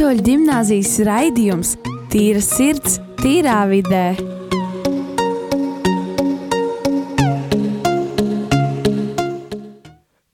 Katoļu 0.00 0.22
gimnāzijas 0.24 0.94
raidījums 1.04 1.70
Tīra 2.08 2.40
sirds, 2.40 2.94
tīrā 3.18 3.58
vidē. 3.68 4.14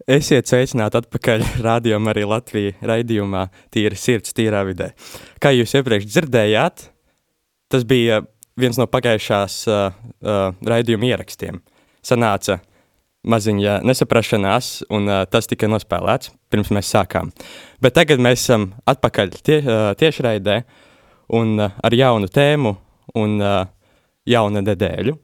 Esiet 0.07 0.46
sveicināti 0.46 1.00
atpakaļ 1.00 1.43
rādījumā, 1.67 2.14
arī 2.14 2.23
Latvijas 2.31 2.87
raidījumā, 2.93 3.43
Tīra 3.75 3.99
sirds, 3.99 4.37
tīrā 4.39 4.63
vidē. 4.71 4.93
Kā 5.43 5.50
jūs 5.50 5.75
iepriekš 5.80 6.07
dzirdējāt, 6.12 6.87
tas 7.67 7.91
bija 7.91 8.23
viens 8.55 8.79
no 8.79 8.87
pagājušās 8.87 9.61
uh, 9.67 9.90
uh, 9.90 10.46
raidījuma 10.62 11.11
ierakstiem. 11.11 11.59
Sanāca 12.07 12.61
maziņa 13.26 13.80
nesaprašanās, 13.86 14.86
un 14.94 15.11
uh, 15.11 15.22
tas 15.30 15.48
tika 15.50 15.68
nospēlēts 15.71 16.32
pirms 16.53 16.72
mēs 16.75 16.90
sākām. 16.94 17.32
Bet 17.82 17.96
tagad 17.98 18.22
mēs 18.22 18.44
esam 18.44 18.71
atpakaļ 18.89 19.34
tie, 19.43 19.61
uh, 19.62 19.90
tiešraidē 19.98 20.61
un 21.36 21.57
uh, 21.58 21.75
ar 21.82 21.96
jaunu 21.96 22.31
tēmu 22.31 22.76
un 23.18 23.39
uh, 23.43 23.64
jaunu 24.26 24.62
nedēļu. 24.64 25.17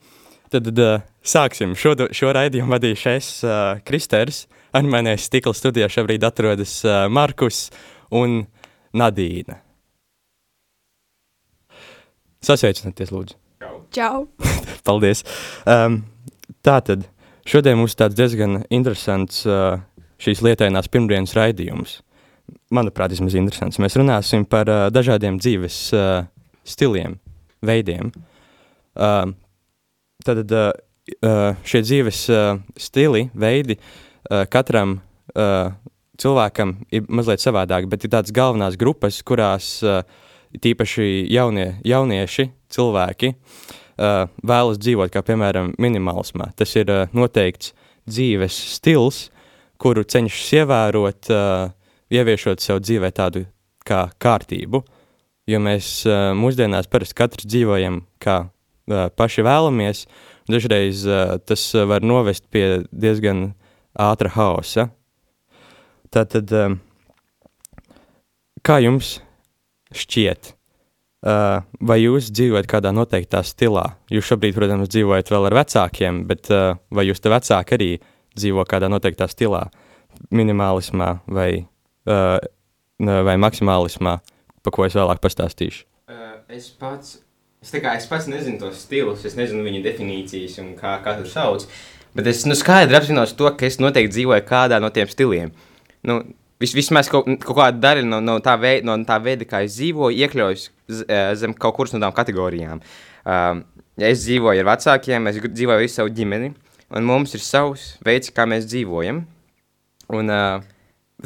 Tad 0.52 0.68
uh, 0.72 1.02
sāksim. 1.24 1.76
Šo, 1.78 1.94
šo 2.12 2.32
raidījumu 2.36 2.74
vadīšu 2.74 3.12
es, 3.14 3.28
uh, 3.46 3.78
Kristers. 3.86 4.46
Ar 4.72 4.84
mani 4.88 5.14
stikla 5.20 5.52
studijā 5.56 5.88
šobrīd 5.92 6.24
atrodas 6.24 6.78
uh, 6.86 7.04
Markus 7.12 7.66
un 8.12 8.42
Nadīna. 8.96 9.60
Sasveicināties, 12.42 13.12
lūdzu. 13.14 13.38
Čau! 13.94 14.26
Paldies. 14.88 15.22
Um, 15.68 16.02
tā 16.64 16.80
tad 16.84 17.06
šodien 17.48 17.78
mums 17.80 17.96
tāds 17.98 18.16
diezgan 18.18 18.62
interesants 18.72 19.42
uh, 19.48 19.80
šīs 20.22 20.42
lietainās 20.44 20.90
pirmdienas 20.92 21.34
raidījums. 21.38 22.00
Manuprāt, 22.74 23.12
vismaz 23.14 23.36
interesants. 23.38 23.80
Mēs 23.82 23.96
runāsim 23.98 24.46
par 24.48 24.70
uh, 24.70 24.86
dažādiem 24.92 25.38
dzīves 25.40 25.78
uh, 25.96 26.24
stiliem, 26.66 27.18
veidiem. 27.64 28.12
Tad 30.22 30.52
šie 31.66 31.80
dzīves 31.82 32.18
stili, 32.78 33.22
veidi 33.34 33.78
katram 34.52 34.98
cilvēkam 36.20 36.74
ir 36.92 37.08
mazliet 37.08 37.42
savādāk, 37.42 37.88
bet 37.90 38.04
ir 38.04 38.12
tādas 38.12 38.34
galvenās 38.36 38.76
grupas, 38.78 39.22
kurās 39.26 39.78
tīpaši 40.52 41.08
jaunie, 41.32 41.70
jaunieši, 41.88 42.46
cilvēki, 42.76 43.32
uh, 43.32 43.81
vēlas 44.02 44.80
dzīvot, 44.82 45.12
kā 45.12 45.22
piemēram 45.26 45.72
minimalismā. 45.82 46.50
Tas 46.58 46.74
ir 46.78 46.90
uh, 46.92 47.04
noteikts 47.14 47.72
dzīves 48.08 48.56
stils, 48.76 49.26
kuru 49.82 50.04
cenšas 50.04 50.50
ievērot, 50.62 51.30
uh, 51.30 51.72
ieviešot 52.12 52.62
sev 52.62 52.82
dzīvē 52.82 53.12
tādu 53.14 53.46
kā 53.86 54.04
kārtību, 54.22 54.82
jo 55.50 55.62
mēs 55.62 55.90
uh, 56.06 56.30
mūsdienās 56.38 56.90
parasti 56.90 57.18
katrs 57.18 57.48
dzīvojam, 57.48 58.02
kā 58.22 58.38
uh, 58.46 59.08
paši 59.16 59.46
vēlamies, 59.46 60.06
dažreiz 60.50 61.04
uh, 61.08 61.36
tas 61.42 61.66
var 61.88 62.04
novest 62.06 62.48
pie 62.50 62.82
diezgan 62.90 63.52
ātra 63.98 64.32
haosa. 64.34 64.88
Tātad, 66.12 66.50
um, 66.52 66.80
kā 68.66 68.78
jums 68.84 69.16
šķiet, 69.96 70.52
uh, 70.52 70.61
vai 71.22 71.98
jūs 72.02 72.32
dzīvojat 72.34 72.68
kādā 72.70 72.90
noteiktā 72.94 73.42
stilā? 73.46 73.84
Jūs 74.10 74.26
šobrīd, 74.32 74.56
protams, 74.56 74.90
dzīvojat 74.90 75.30
vēl 75.30 75.48
ar 75.50 75.58
vecākiem, 75.60 76.24
bet 76.26 76.50
uh, 76.50 76.80
vai 76.90 77.06
jūs 77.06 77.22
te 77.22 77.30
vecāki 77.32 77.78
arī 77.78 77.90
dzīvo 78.34 78.64
kādā 78.68 78.90
noteiktā 78.90 79.28
stilā, 79.30 79.68
minimālismā 80.34 81.12
vai, 81.30 81.50
uh, 82.10 82.38
vai 82.98 83.36
maksimālismā, 83.38 84.18
pa 84.62 84.74
ko 84.74 84.86
es 84.88 84.98
vēlāk 84.98 85.22
pastāstīšu? 85.22 85.86
Es 86.52 86.68
pats, 86.76 87.16
es, 87.62 87.70
kā, 87.72 87.94
es 87.96 88.04
pats 88.10 88.26
nezinu 88.28 88.58
tos 88.60 88.82
stilus, 88.84 89.22
es 89.24 89.38
nezinu 89.38 89.62
viņu 89.64 89.80
definīcijas 89.86 90.58
un 90.60 90.74
kā, 90.76 90.98
kā 91.04 91.14
tur 91.16 91.30
sauc, 91.30 91.64
bet 92.18 92.28
es 92.28 92.42
nu, 92.44 92.56
skaidri 92.58 92.98
apzinos 92.98 93.32
to, 93.38 93.48
ka 93.56 93.64
es 93.68 93.78
noteikti 93.80 94.18
dzīvoju 94.18 94.44
kādā 94.48 94.82
no 94.82 94.90
tiem 94.92 95.08
stiliem. 95.08 95.54
Nu, 96.04 96.18
vis, 96.62 96.74
vismaz 96.76 97.10
kaut, 97.12 97.28
kaut 97.42 97.58
kāda 97.58 97.82
daļa 97.82 98.06
no, 98.08 98.22
no, 98.24 98.38
tā 98.44 98.56
veida, 98.60 98.86
no 98.88 98.96
tā 99.08 99.18
veida, 99.22 99.48
kā 99.48 99.64
es 99.66 99.76
dzīvoju, 99.76 100.18
iekļaujas 100.24 100.68
zem 101.40 101.54
kaut 101.58 101.76
kuras 101.78 101.94
no 101.94 102.02
tām 102.02 102.14
kategorijām. 102.16 102.82
Um, 103.22 103.64
es 104.00 104.24
dzīvoju 104.24 104.64
ar 104.64 104.72
vecākiem, 104.72 105.30
es 105.30 105.40
dzīvoju 105.44 105.84
visu 105.84 106.00
savu 106.00 106.12
ģimeni, 106.16 106.52
un 106.92 107.08
mums 107.08 107.34
ir 107.36 107.44
savs 107.44 107.92
veids, 108.06 108.32
kā 108.34 108.46
mēs 108.48 108.66
dzīvojam. 108.70 109.24
Un, 110.12 110.32
uh, 110.32 110.64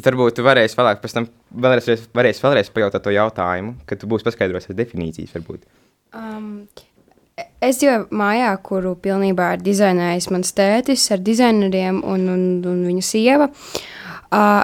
varbūt 0.05 0.37
tu 0.37 0.45
varēsi 0.45 0.77
vēlāk, 0.77 1.01
pēc 1.01 1.15
tam 1.15 1.27
vēlreiz, 1.63 2.05
varēsi 2.15 2.43
vēlreiz 2.43 2.69
pajautāt 2.73 3.05
to 3.05 3.13
jautājumu, 3.15 3.75
kad 3.89 4.01
tu 4.01 4.09
būsi 4.09 4.27
paskaidrojis 4.27 4.69
ar 4.71 4.77
definīcijas, 4.77 5.33
varbūt. 5.35 5.65
Um, 6.17 6.67
es 7.63 7.81
dzīvoju 7.81 8.07
mājā, 8.15 8.53
kuru 8.63 8.95
pilnībā 9.01 9.53
ir 9.55 9.65
dizainējis 9.65 10.29
mans 10.33 10.53
tētis 10.57 11.09
ar 11.13 11.23
dizaineriem 11.25 12.01
un, 12.05 12.27
un, 12.33 12.47
un 12.69 12.81
viņa 12.87 13.05
sieva. 13.05 13.49
Uh, 14.27 14.63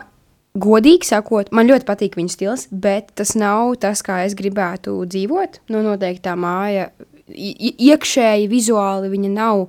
Godīgi 0.53 1.07
sakot, 1.09 1.49
man 1.49 1.65
ļoti 1.65 1.87
patīk 1.87 2.15
viņa 2.19 2.29
stils, 2.29 2.67
bet 2.69 3.09
tas 3.17 3.33
nav 3.33 3.71
tas, 3.81 4.03
kā 4.05 4.19
es 4.27 4.35
gribētu 4.37 4.99
dzīvot. 5.09 5.63
Nu, 5.73 5.81
noteikti 5.81 6.27
tā 6.27 6.35
māja, 6.37 6.91
iekšēji, 7.33 8.51
vizuāli 8.51 9.09
viņa 9.09 9.31
nav 9.33 9.63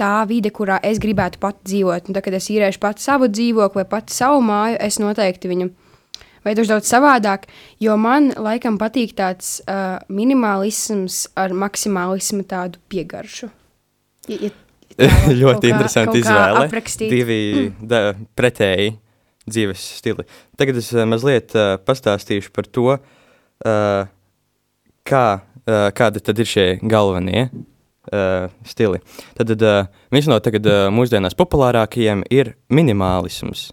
tā 0.00 0.18
vide, 0.28 0.52
kurā 0.52 0.76
es 0.84 1.00
gribētu 1.00 1.40
pat 1.40 1.62
dzīvot. 1.64 2.08
Un 2.08 2.16
tad, 2.16 2.24
kad 2.26 2.36
es 2.36 2.50
īrēšu 2.52 2.82
pati 2.82 3.04
savu 3.04 3.30
dzīvokli 3.32 3.80
vai 3.80 3.88
pati 3.88 4.16
savu 4.16 4.44
māju, 4.44 4.76
es 4.84 5.00
noteikti 5.00 5.54
viņu 5.54 5.70
veidošu 6.44 6.74
daudz 6.74 6.92
savādāk, 6.92 7.48
jo 7.80 7.96
man 8.00 8.30
laikam 8.36 8.76
patīk 8.80 9.16
tāds 9.16 9.58
uh, 9.64 10.00
minimalisms 10.12 11.30
ar 11.40 11.56
maksimālismu 11.56 12.44
tādu 12.48 12.80
piegaršu. 12.92 13.48
Ja, 14.28 14.48
ja, 14.48 14.56
ļoti 15.42 15.72
interesanti 15.72 16.20
izvēle. 16.20 16.66
Divi 17.08 17.44
mm. 17.52 17.86
da, 17.88 18.10
pretēji 18.36 18.98
dzīves 19.50 19.82
stili. 20.00 20.26
Tagad 20.60 20.78
es 20.80 20.92
uh, 20.94 21.04
mazliet 21.08 21.54
uh, 21.58 21.74
pastāstīšu 21.82 22.54
par 22.56 22.68
to, 22.70 22.96
uh, 22.96 24.06
kā, 25.06 25.26
uh, 25.40 25.90
kādi 25.96 26.22
tad 26.24 26.40
ir 26.40 26.48
šie 26.48 26.68
galvenie 26.82 27.48
uh, 27.50 28.48
stili. 28.66 29.00
Tad 29.38 29.52
uh, 29.56 29.90
viens 30.12 30.30
no 30.30 30.38
tagad 30.42 30.66
uh, 30.68 30.86
mūsdienās 30.94 31.36
populārākajiem 31.38 32.24
ir 32.32 32.54
minimālisms. 32.72 33.70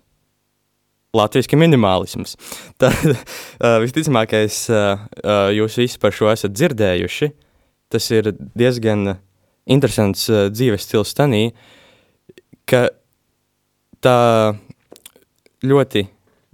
Latviešu 1.16 1.58
minimālisms. 1.58 2.36
Tad 2.82 2.98
uh, 3.08 3.78
visticamākais 3.84 4.66
uh, 4.70 5.08
uh, 5.24 5.48
jūs 5.56 5.80
visi 5.80 6.02
par 6.02 6.16
šo 6.16 6.30
esat 6.34 6.54
dzirdējuši. 6.54 7.32
Tas 7.94 8.10
ir 8.12 8.34
diezgan 8.36 9.16
interesants 9.72 10.28
uh, 10.30 10.48
dzīves 10.52 10.84
stils 10.84 11.16
tanī, 11.18 11.50
ka 12.68 12.90
tā 14.04 14.20
ļoti, 15.70 16.04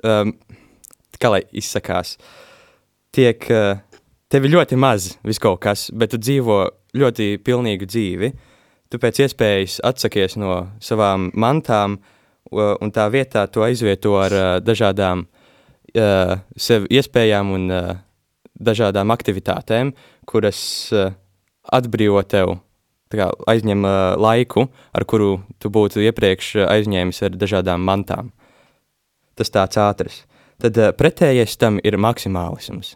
um, 0.07 0.33
kā 1.19 1.31
lai 1.33 1.43
izsakās, 1.55 2.17
tiek, 3.13 3.45
uh, 3.53 3.77
tev 4.31 4.47
ir 4.47 4.55
ļoti 4.55 4.79
maz 4.79 5.13
viskaut 5.25 5.61
kas, 5.63 5.89
bet 5.93 6.13
tu 6.13 6.21
dzīvo 6.21 6.63
ļoti 6.97 7.37
pilnīgu 7.45 7.89
dzīvi. 7.89 8.31
Tu 8.89 8.99
pēc 9.01 9.23
iespējas 9.25 9.79
atsakies 9.85 10.37
no 10.37 10.57
savām 10.83 11.31
mantām, 11.33 11.97
uh, 12.51 12.73
un 12.81 12.93
tā 12.93 13.07
vietā 13.13 13.45
to 13.49 13.65
aizvieto 13.65 14.17
ar 14.21 14.35
uh, 14.37 14.49
dažādām 14.61 15.25
uh, 15.25 16.35
sev 16.57 16.85
iespējām 16.89 17.53
un 17.55 17.71
uh, 17.71 17.95
dažādām 18.53 19.13
aktivitātēm, 19.13 19.93
kuras 20.29 20.59
uh, 20.93 21.13
atbrīvo 21.73 22.21
tev 22.29 22.57
kā, 23.13 23.29
aizņem 23.49 23.85
uh, 23.85 24.13
laiku, 24.17 24.67
ar 24.93 25.05
kuru 25.09 25.35
tu 25.61 25.69
būtu 25.73 26.01
iepriekš 26.05 26.55
aizņēmis 26.67 27.21
ar 27.27 27.37
dažādām 27.37 27.85
mantām 27.85 28.31
tas 29.37 29.51
tāds 29.53 29.79
ātrs. 29.81 30.23
Tad 30.61 30.77
uh, 30.79 30.91
pretējais 30.95 31.57
tam 31.59 31.79
ir 31.83 31.97
maksimālisms. 32.01 32.95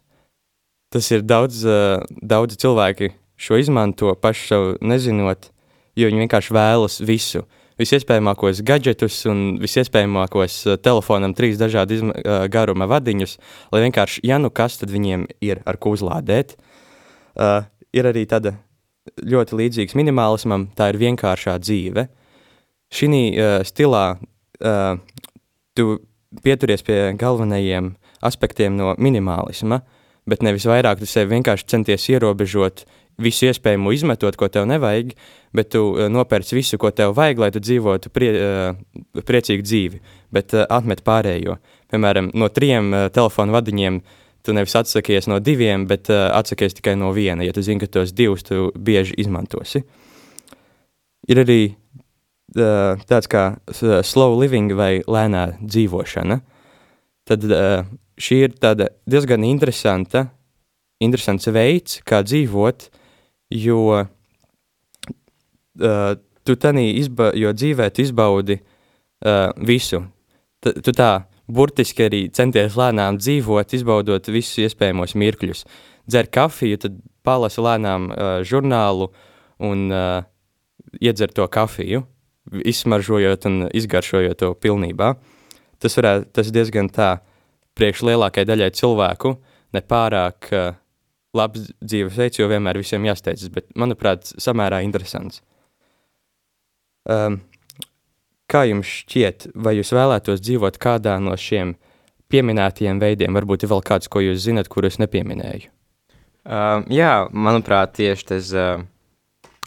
Tas 0.94 1.10
ir 1.12 1.26
daudz, 1.28 1.64
uh, 1.68 2.04
daudz 2.22 2.58
cilvēki 2.62 3.12
šo 3.38 3.60
izmanto 3.60 4.14
paši 4.22 4.48
sev 4.48 4.68
nezinot, 4.82 5.52
jo 5.98 6.10
viņi 6.10 6.26
vienkārši 6.26 6.56
vēlas 6.56 7.00
visu. 7.04 7.44
Visiespējamākos 7.78 8.64
gadgetus 8.66 9.20
un 9.30 9.60
visiespējamākos 9.62 10.56
uh, 10.66 10.78
telefonam 10.82 11.36
trīs 11.38 11.60
dažādu 11.60 12.00
izma, 12.00 12.16
uh, 12.18 12.46
garuma 12.50 12.88
vadiņus, 12.90 13.38
lai 13.74 13.84
vienkārši, 13.86 14.24
ja 14.26 14.40
nu 14.42 14.50
kas, 14.50 14.80
tad 14.82 14.94
viņiem 14.94 15.28
ir 15.46 15.62
ar 15.68 15.78
ko 15.78 15.94
uzlādēt. 15.98 16.56
Uh, 17.38 17.68
ir 17.94 18.10
arī 18.10 18.26
tāda 18.30 18.56
ļoti 19.22 19.60
līdzīgs 19.60 19.96
minimālismam, 19.98 20.70
tā 20.78 20.92
ir 20.92 21.02
vienkāršā 21.02 21.58
dzīve. 21.62 22.08
Šī 22.94 23.08
uh, 23.12 23.60
stilā 23.68 24.06
uh, 24.18 24.98
tu 25.76 25.98
pieturies 26.44 26.84
pie 26.86 27.14
galvenajiem 27.18 27.96
aspektiem 28.26 28.76
no 28.78 28.94
minimālisma, 29.00 29.82
bet 30.28 30.44
nevis 30.44 30.68
vairāk 30.68 31.02
tu 31.02 31.10
sevi 31.10 31.36
vienkārši 31.36 31.68
centies 31.72 32.08
ierobežot 32.12 32.86
visu 33.22 33.48
iespējamo 33.50 33.92
izmetot, 33.96 34.36
ko 34.38 34.50
tev 34.52 34.68
nevajag, 34.70 35.16
bet 35.58 35.72
tu 35.74 35.84
uh, 35.90 36.06
nopērci 36.12 36.58
visu, 36.58 36.78
ko 36.82 36.92
tev 36.94 37.16
vajag, 37.18 37.42
lai 37.42 37.50
tu 37.54 37.62
dzīvotu 37.64 38.12
prie, 38.14 38.30
uh, 38.38 39.24
priecīgu 39.26 39.66
dzīvi, 39.66 40.02
bet 40.34 40.54
uh, 40.54 40.68
atmet 40.70 41.02
pārējo. 41.08 41.58
Piemēram, 41.92 42.30
no 42.38 42.50
trim 42.54 42.92
telefonu 43.16 43.56
vadiņiem 43.56 44.02
tu 44.46 44.54
nevis 44.56 44.76
atsakies 44.80 45.28
no 45.32 45.40
diviem, 45.44 45.86
bet 45.88 46.10
atsakies 46.12 46.76
tikai 46.78 46.94
no 47.00 47.14
viena, 47.16 47.44
ja 47.48 47.56
tu 47.56 47.64
zini, 47.64 47.80
ka 47.80 47.88
tos 47.92 48.14
divus 48.16 48.44
tu 48.48 48.70
bieži 48.76 49.16
izmantosi. 49.24 49.82
Ir 51.28 51.42
arī 51.44 51.62
tāds 52.56 53.28
kā 53.32 53.44
slow 54.08 54.38
living 54.40 54.72
vai 54.78 55.02
lēnā 55.04 55.60
dzīvošana. 55.60 56.40
Tad 57.28 57.44
šī 58.18 58.38
ir 58.46 58.54
diezgan 59.10 59.44
interesanta, 59.44 60.28
interesants 61.04 61.50
veids, 61.52 62.00
kā 62.08 62.22
dzīvot, 62.24 62.88
jo 63.60 64.06
tu 66.48 66.56
tanī 66.56 66.86
izba, 67.02 67.34
jo 67.36 67.52
dzīvē 67.54 67.90
tu 67.92 68.06
izbaudi 68.08 68.62
visu. 69.68 70.06
T 70.64 70.74
tu 70.82 70.94
tā 70.96 71.28
burtiski 71.48 72.08
arī 72.08 72.22
centies 72.34 72.76
lēnām 72.80 73.20
dzīvot, 73.22 73.76
izbaudot 73.78 74.28
visus 74.32 74.58
iespējamos 74.68 75.16
mirkļus. 75.16 75.64
Dzer 76.08 76.28
kafiju, 76.32 76.80
tad 76.82 76.98
palasi 77.28 77.64
lēnām 77.64 78.10
uh, 78.12 78.28
žurnālu 78.48 79.10
un 79.64 79.88
uh, 79.92 80.24
iedzer 81.04 81.32
to 81.36 81.48
kafiju, 81.52 82.04
izsmaržojot 82.52 83.48
un 83.50 83.68
izgaršojot 83.76 84.40
to 84.40 84.54
pilnībā. 84.62 85.14
Tas, 85.82 85.98
varētu, 86.00 86.30
tas 86.34 86.50
diezgan 86.54 86.90
tā 86.94 87.18
priekš 87.78 88.06
lielākajai 88.08 88.50
daļai 88.50 88.72
cilvēku 88.78 89.36
nepārāk 89.76 90.50
uh, 90.56 90.72
labs 91.38 91.70
dzīvesveids, 91.84 92.40
jo 92.40 92.48
vienmēr 92.50 92.80
visiem 92.82 93.06
jāsteidzas, 93.06 93.52
bet, 93.54 93.68
manuprāt, 93.78 94.32
samērā 94.42 94.82
interesants. 94.86 95.44
Um, 97.08 97.42
Kā 98.48 98.62
jums 98.64 98.88
šķiet, 99.02 99.50
vai 99.60 99.74
jūs 99.76 99.90
vēlētos 99.92 100.40
dzīvot 100.40 100.78
kādā 100.80 101.18
no 101.20 101.34
šiem 101.36 101.74
pieminētajiem 102.32 103.02
veidiem? 103.02 103.36
Varbūt 103.36 103.66
ir 103.66 103.72
vēl 103.74 103.82
kāds, 103.84 104.08
ko 104.08 104.22
jūs 104.24 104.46
zinat, 104.46 104.70
kurus 104.72 105.02
nepieminēju. 105.04 105.68
Uh, 106.48 106.80
jā, 106.88 107.28
manuprāt, 107.36 107.98
tieši 108.00 108.28
tas 108.30 108.54
uh, 108.56 108.86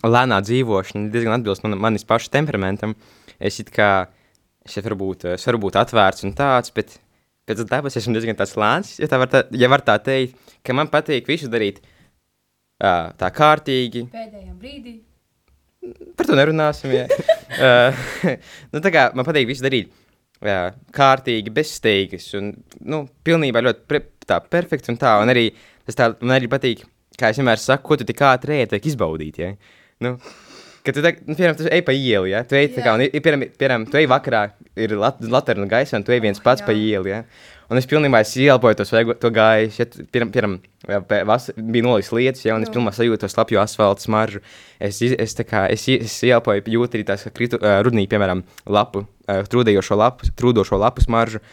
lēnā 0.06 0.40
dzīvošana 0.46 1.10
diezgan 1.12 1.36
atbilst 1.38 1.64
man, 1.66 1.76
manis 1.80 2.06
paša 2.08 2.32
temperamentam. 2.38 2.94
Es 3.40 3.60
it 3.62 3.70
kā, 3.74 4.08
es 4.66 4.76
varu 4.80 4.98
būt, 5.00 5.28
es 5.34 5.46
varu 5.48 5.62
būt 5.66 5.78
atvērts 5.80 6.26
un 6.28 6.34
tāds, 6.36 6.72
bet 6.76 6.98
pēc 7.48 7.64
dabas 7.68 7.96
esmu 7.98 8.14
diezgan 8.16 8.38
tāds 8.38 8.56
lēns, 8.60 8.96
ja, 9.00 9.08
tā 9.10 9.20
var 9.20 9.30
tā, 9.32 9.44
ja 9.56 9.70
var 9.72 9.84
tā 9.84 9.96
teikt, 10.04 10.36
ka 10.64 10.76
man 10.76 10.90
patīk 10.92 11.28
visu 11.28 11.50
darīt 11.52 11.80
uh, 11.82 13.10
tā 13.18 13.30
kārtīgi. 13.34 14.06
Pēdējā 14.12 14.52
brīdī. 14.60 14.98
Par 16.16 16.28
to 16.28 16.36
nerunāsim. 16.36 16.92
uh, 16.92 18.04
nu, 18.72 18.84
kā, 18.84 19.10
man 19.16 19.26
patīk 19.26 19.48
visu 19.50 19.64
darīt 19.64 19.92
jā, 20.44 20.60
kārtīgi, 20.94 21.52
bez 21.54 21.74
steigas. 21.78 22.28
Un, 22.38 22.52
nu, 22.80 23.04
pilnībā 23.26 23.62
ļoti 23.64 23.86
pre, 23.88 24.04
tā, 24.26 24.40
perfekts 24.44 24.92
un 24.92 24.98
tā. 25.00 25.16
Un 25.22 25.32
arī 25.32 25.50
tas 25.88 25.98
tā, 25.98 26.10
man 26.22 26.38
arī 26.38 26.50
patīk, 26.52 26.84
kā 27.18 27.32
es 27.32 27.40
vienmēr 27.40 27.60
saku, 27.60 27.86
ko 27.88 28.00
tu 28.00 28.08
tik 28.08 28.22
ātri 28.26 28.60
ej, 28.60 28.70
tiek 28.74 28.90
izbaudīt. 28.92 29.40
Ja? 29.42 29.54
Nu, 30.00 30.16
Kad 30.80 30.96
tu, 30.96 31.02
nu, 31.04 31.34
piemēram, 31.36 31.56
tu 31.58 31.68
ej 31.68 31.82
pa 31.84 31.92
ielu, 31.92 32.30
ja? 32.30 32.40
tu 32.48 32.56
ej, 32.56 32.70
kā, 32.80 32.94
un, 32.96 33.02
piemēram, 33.12 33.42
piemēram, 33.52 33.82
tu 33.92 33.98
ej 34.00 34.06
vakarā, 34.08 34.46
ir 34.80 34.94
lat, 34.96 35.18
laterna 35.20 35.66
gaisa, 35.68 35.98
un 35.98 36.06
tu 36.06 36.14
ej 36.14 36.22
viens 36.24 36.40
pats 36.40 36.62
oh, 36.62 36.64
jā. 36.64 36.68
pa 36.70 36.76
ielu. 36.76 37.10
Ja? 37.10 37.18
Un 37.70 37.78
es 37.78 37.86
pilnībā 37.86 38.22
es 38.24 38.32
ielpoju 38.40 38.78
to, 38.78 38.86
svaigo, 38.88 39.14
to 39.20 39.28
gaisu, 39.34 39.82
ja, 39.82 39.86
piram, 40.10 40.30
piram, 40.32 40.56
vas, 41.28 41.50
bija 41.54 41.84
nolis 41.84 42.08
lietas, 42.16 42.46
ja, 42.46 42.56
un 42.56 42.64
es 42.64 42.72
pilnībā 42.72 42.94
sajūtu 42.96 43.20
to 43.22 43.30
slapju 43.30 43.60
asfaltu 43.60 44.06
smaržu. 44.08 44.40
Es, 44.80 45.02
es, 45.04 45.36
kā, 45.44 45.66
es, 45.70 45.84
es 45.92 46.16
ielpoju, 46.26 46.64
jūtu 46.72 46.96
arī 46.96 47.06
tās 47.12 47.28
kritu, 47.36 47.60
uh, 47.60 47.82
rudnī, 47.84 48.06
piemēram, 48.10 48.40
lapu, 48.72 49.04
uh, 49.04 49.44
trūdējošo 49.52 50.00
lapu, 50.00 50.32
trūdošo 50.40 50.80
lapu 50.80 51.04
smaržu. 51.04 51.44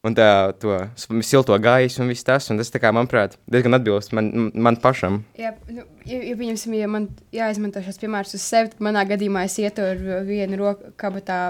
Un 0.00 0.14
tā, 0.16 0.26
to 0.56 0.72
silto 1.20 1.52
gaisu 1.60 2.00
un 2.00 2.08
viss 2.08 2.24
tas, 2.24 2.46
un 2.48 2.56
tas, 2.56 2.70
kā, 2.72 2.88
manuprāt, 2.96 3.34
diezgan 3.52 3.76
atbilst 3.76 4.14
man, 4.16 4.30
man 4.56 4.78
pašam. 4.80 5.18
Jā, 5.36 5.50
nu, 5.68 5.84
ja, 6.08 6.22
ja, 6.24 6.36
pieņemsim, 6.38 6.76
ja 6.78 6.88
man 6.88 7.10
jāizmanto 7.36 7.82
šis 7.84 8.00
piemērs 8.00 8.32
uz 8.38 8.46
sevi, 8.46 8.72
tad 8.72 8.80
manā 8.86 9.02
gadījumā 9.10 9.42
es 9.44 9.58
ietu 9.60 9.84
ar 9.84 10.00
vienu 10.24 10.56
roku 10.62 10.94
kabatā 11.00 11.42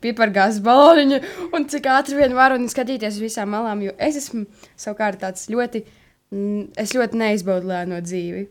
pipargāzes 0.00 0.62
baloniņu, 0.64 1.20
un 1.52 1.68
cik 1.68 1.90
ātri 1.92 2.16
vien 2.22 2.32
varu 2.38 2.56
un 2.56 2.72
skatīties 2.72 3.20
uz 3.20 3.26
visām 3.26 3.52
malām, 3.52 3.84
jo 3.84 3.92
es 4.00 4.16
esmu 4.22 4.46
savukārt 4.80 5.20
tāds 5.20 5.50
ļoti, 5.52 5.84
es 6.80 6.96
ļoti 6.96 7.20
neizbaudu 7.20 7.68
lēno 7.68 8.00
dzīvi. 8.00 8.46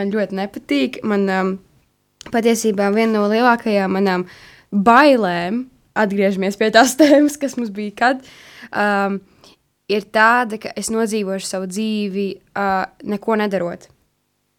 Man 0.00 0.16
ļoti 0.16 0.40
nepatīk, 0.40 1.02
man 1.04 1.28
um, 1.28 1.56
patiesībā 2.32 2.88
viena 2.96 3.18
no 3.18 3.28
lielākajām 3.28 4.00
manām 4.00 4.24
bailēm, 4.72 5.66
atgriežamies 5.98 6.58
pie 6.60 6.70
tās 6.74 6.96
tēmas, 7.00 7.38
kas 7.40 7.58
mums 7.58 7.74
bija 7.74 7.94
kad, 7.98 8.24
um, 8.70 9.20
ir 9.90 10.08
tāda, 10.14 10.60
ka 10.62 10.72
es 10.78 10.92
nodzīvošu 10.94 11.48
savu 11.48 11.70
dzīvi, 11.70 12.28
uh, 12.56 12.84
neko 13.08 13.38
nedarot. 13.40 13.88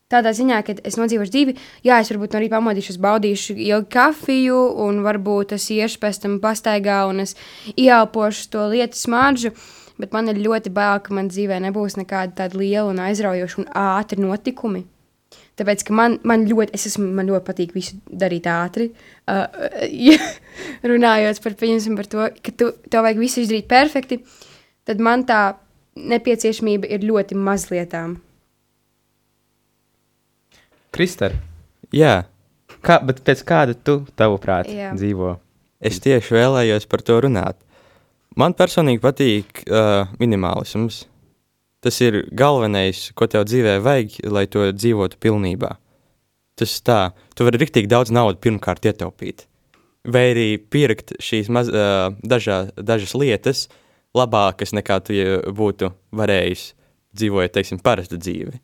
Tādā 0.09 0.31
ziņā, 0.33 0.63
ka 0.65 0.73
es 0.89 0.95
nodzīvošu 0.97 1.29
dzīvi, 1.35 1.53
jā, 1.85 1.99
es 2.01 2.09
varbūt 2.09 2.33
no 2.33 2.39
rīta 2.41 2.55
pamodīšos, 2.55 2.97
baudīšu 3.03 3.53
ilgu 3.61 3.91
kafiju, 3.93 4.57
un 4.81 5.03
varbūt 5.05 5.53
es 5.53 5.67
iešu 5.75 5.99
pēc 6.01 6.23
tam 6.23 6.39
pastaigā, 6.41 7.03
un 7.11 7.21
es 7.27 7.35
ieelpošu 7.75 8.47
to 8.55 8.65
lietu 8.71 8.97
smaržu. 8.97 9.53
Bet 10.01 10.15
man 10.15 10.31
ir 10.31 10.39
ļoti 10.41 10.71
bail, 10.73 11.03
ka 11.05 11.13
man 11.13 11.29
dzīvē 11.29 11.59
nebūs 11.67 11.99
nekāda 11.99 12.33
tāda 12.41 12.57
liela 12.57 12.87
un 12.89 13.03
aizraujoša 13.03 13.61
un 13.61 13.69
ātra 13.77 14.17
notikumi. 14.23 14.87
Tāpēc, 15.59 15.83
ka 15.87 15.95
man, 15.95 16.15
man, 16.27 16.45
ļoti, 16.47 16.71
esmu, 16.77 17.09
man 17.17 17.27
ļoti 17.27 17.45
patīk 17.49 17.73
visu 17.75 17.97
darīt 18.07 18.47
ātri. 18.47 18.89
Uh, 19.27 19.45
ja, 19.91 20.17
runājot 20.91 21.41
par, 21.43 21.57
par 21.59 22.09
to, 22.13 22.29
ka 22.45 22.55
tu, 22.55 22.71
tev 22.87 23.03
vajag 23.05 23.19
visu 23.19 23.43
izdarīt 23.43 23.67
perfekti, 23.71 24.21
tad 24.87 25.03
man 25.03 25.27
tā 25.27 25.41
nepieciešamība 25.99 26.87
ir 26.87 27.03
ļoti 27.07 27.37
maz 27.37 27.67
lietām. 27.73 28.17
Kristāne. 30.95 31.37
Jā. 31.95 32.23
Kā, 32.85 32.99
bet 33.03 33.19
pēc 33.27 33.41
kāda 33.43 33.75
tu, 33.75 33.99
tavuprāt, 34.17 34.69
Jā. 34.71 34.93
dzīvo? 34.95 35.33
Es 35.83 35.99
tieši 36.03 36.35
vēlējos 36.35 36.85
par 36.91 37.03
to 37.03 37.17
runāt. 37.25 37.57
Man 38.39 38.55
personīgi 38.55 39.01
patīk 39.03 39.63
uh, 39.65 40.07
minimālisms. 40.21 41.03
Tas 41.79 41.95
ir 42.03 42.25
galvenais, 42.35 43.05
ko 43.15 43.27
tev 43.31 43.45
dzīvē 43.47 43.77
vajag, 43.83 44.17
lai 44.27 44.43
to 44.51 44.65
dzīvotu 44.75 45.19
pilnībā. 45.23 45.77
Tas 46.59 46.73
tā, 46.83 46.99
tu 47.39 47.47
vari 47.47 47.61
riktīgi 47.61 47.87
daudz 47.87 48.11
naudas 48.11 48.41
pirmkārt 48.43 48.89
ietaupīt. 48.89 49.45
Vai 50.03 50.25
arī 50.33 50.47
pirkt 50.59 51.13
šīs 51.23 51.47
maz, 51.55 51.71
uh, 51.71 52.11
dažā, 52.19 52.65
dažas 52.75 53.15
lietas 53.15 53.67
labākas 54.15 54.75
nekā 54.75 54.99
tu 55.07 55.15
būtu 55.55 55.93
varējis 56.19 56.65
dzīvojot, 57.15 57.55
teiksim, 57.55 57.79
parastu 57.83 58.19
dzīvi. 58.19 58.59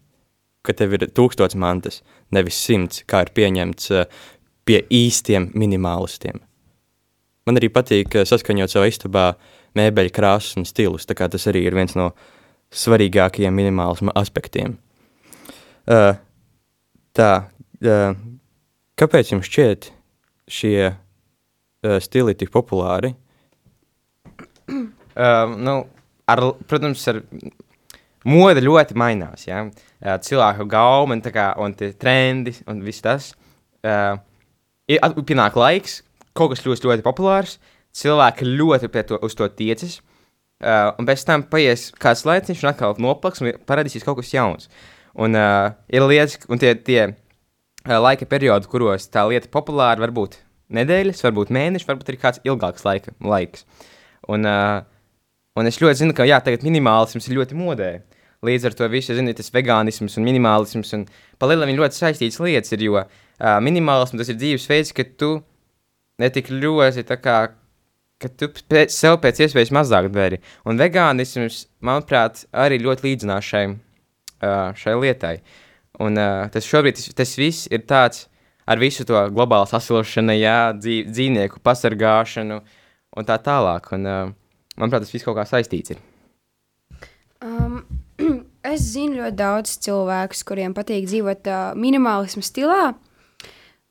Ka 0.65 0.75
tev 0.75 0.97
ir 0.97 1.07
tūkstots 1.07 1.55
mantas, 1.55 2.01
nevis 2.35 2.59
simts, 2.59 3.05
kā 3.07 3.23
ir 3.23 3.31
pieņemts 3.35 3.91
uh, 3.95 4.07
pie 4.67 4.81
īstiem 4.91 5.53
minimālistiem. 5.55 6.41
Man 7.47 7.61
arī 7.61 7.71
patīk 7.71 8.25
saskaņot 8.27 8.73
savā 8.73 8.89
istabā 8.91 9.27
mēbeļu 9.77 10.11
krāsas 10.11 10.57
un 10.59 10.65
stilus, 10.67 11.07
tā 11.07 11.15
kā 11.15 11.29
tas 11.31 11.45
arī 11.47 11.67
ir 11.69 11.77
viens 11.77 11.95
no 11.95 12.09
uh, 12.09 12.31
svarīgākajiem 12.75 13.55
minimālisma 13.55 14.13
aspektiem. 14.19 14.75
Uh, 15.85 16.15
tā, 17.15 17.31
uh, 17.85 18.15
kāpēc 18.99 19.33
jums 19.33 19.49
šķiet 19.49 19.91
šie 20.51 20.79
uh, 20.89 21.97
stili 22.03 22.35
tik 22.37 22.51
populāri? 22.53 23.13
Uh, 24.67 25.53
nu, 25.55 25.77
ar, 26.27 26.41
protams, 26.67 27.05
ar 27.11 27.21
mode 28.25 28.63
ļoti 28.65 28.97
mainās. 28.97 29.45
Ja? 29.47 29.63
Uh, 29.67 30.17
cilvēku 30.25 30.67
gauma 30.71 31.15
un, 31.15 31.23
kā, 31.23 31.51
un 31.61 31.77
trendi 31.77 32.55
un 32.67 32.81
viss 32.85 33.05
tas. 33.05 33.31
Uh, 33.85 34.17
pienāk 34.89 35.55
laiks, 35.59 36.01
kaut 36.35 36.51
kas 36.53 36.65
kļūst 36.65 36.89
ļoti 36.89 37.05
populārs, 37.05 37.59
cilvēki 37.95 38.49
ļoti 38.57 38.91
to, 39.05 39.21
uz 39.23 39.37
to 39.37 39.47
tiecas. 39.53 40.01
Uh, 40.01 40.11
Uh, 40.63 40.93
un 40.95 41.07
pēc 41.07 41.25
tam 41.27 41.43
paies 41.51 41.89
kāds 41.99 42.23
laiks, 42.23 42.47
viņš 42.47 42.61
atkal 42.69 42.95
noplaks 43.03 43.41
un 43.43 43.51
parādīsies 43.67 44.05
kaut 44.07 44.21
kas 44.21 44.31
jauns. 44.31 44.69
Un 45.19 45.35
uh, 45.35 45.73
ir 45.91 46.05
lietas, 46.07 46.37
un 46.47 46.61
tie, 46.61 46.71
tie 46.79 47.01
uh, 47.09 47.97
laika 47.99 48.27
periodi, 48.29 48.69
kuros 48.71 49.09
tā 49.11 49.25
lieta 49.27 49.49
ir 49.49 49.51
populāra, 49.51 49.99
varbūt 50.05 50.37
nedēļas, 50.75 51.25
varbūt 51.25 51.51
mēneši, 51.55 51.87
varbūt 51.89 52.11
arī 52.11 52.19
kāds 52.21 52.39
ilgāks 52.47 52.87
laika, 52.87 53.11
laiks. 53.19 53.65
Un, 54.31 54.47
uh, 54.47 54.79
un 55.59 55.67
es 55.67 55.81
ļoti 55.83 56.05
zinu, 56.05 56.15
ka 56.15 56.27
jā, 56.27 56.39
tagad 56.43 56.63
minimālisms 56.63 57.27
ir 57.27 57.35
ļoti 57.41 57.59
modē. 57.59 57.91
Līdz 58.45 58.69
ar 58.69 58.79
to 58.79 58.87
visu, 58.91 59.15
zini, 59.17 59.35
tas 59.35 59.51
vegānisms 59.51 60.15
un 60.19 60.27
minimālisms 60.27 60.95
un 60.95 61.05
palielināt 61.41 61.71
viņi 61.71 61.81
ļoti 61.83 61.99
saistītas 61.99 62.39
lietas, 62.39 62.71
ir, 62.75 62.87
jo 62.87 62.95
uh, 63.01 63.05
minimālisms 63.63 64.23
tas 64.23 64.31
ir 64.31 64.39
dzīvesveids, 64.39 64.95
ka 64.95 65.07
tu 65.19 65.35
netik 66.21 66.47
ļoti 66.51 67.03
tā 67.11 67.19
kā 67.19 67.37
ka 68.25 68.31
tu 68.41 68.49
pēc, 68.71 68.93
sev 68.93 69.19
pēc 69.23 69.43
iespējas 69.45 69.73
mazāk 69.75 70.09
dari. 70.13 70.41
Un 70.67 70.81
vegānisms, 70.81 71.65
manuprāt, 71.85 72.45
arī 72.51 72.81
ļoti 72.83 73.07
līdzinās 73.09 73.51
šai, 73.51 73.65
šai 74.81 74.95
lietai. 75.01 75.35
Un 76.03 76.19
tas 76.51 76.67
šobrīd 76.67 76.97
tas, 76.97 77.11
tas 77.15 77.35
viss 77.39 77.69
ir 77.71 77.85
tāds 77.87 78.25
ar 78.65 78.81
visu 78.81 79.05
to 79.07 79.19
globālu 79.33 79.69
sasilšanu, 79.69 80.33
jā, 80.39 80.73
dzīv, 80.77 81.11
dzīvnieku 81.13 81.61
pasargāšanu 81.65 82.59
un 83.15 83.27
tā 83.27 83.37
tālāk. 83.45 83.91
Un, 83.95 84.09
manuprāt, 84.75 85.05
tas 85.05 85.13
viss 85.13 85.25
kaut 85.25 85.37
kā 85.37 85.45
saistīts 85.49 85.95
ir. 85.95 86.01
Um, 87.45 87.83
es 88.73 88.89
zinu 88.93 89.21
ļoti 89.21 89.39
daudz 89.39 89.77
cilvēkus, 89.85 90.45
kuriem 90.47 90.75
patīk 90.77 91.07
dzīvot 91.09 91.51
uh, 91.51 91.65
minimālismu 91.79 92.45
stilā, 92.45 92.95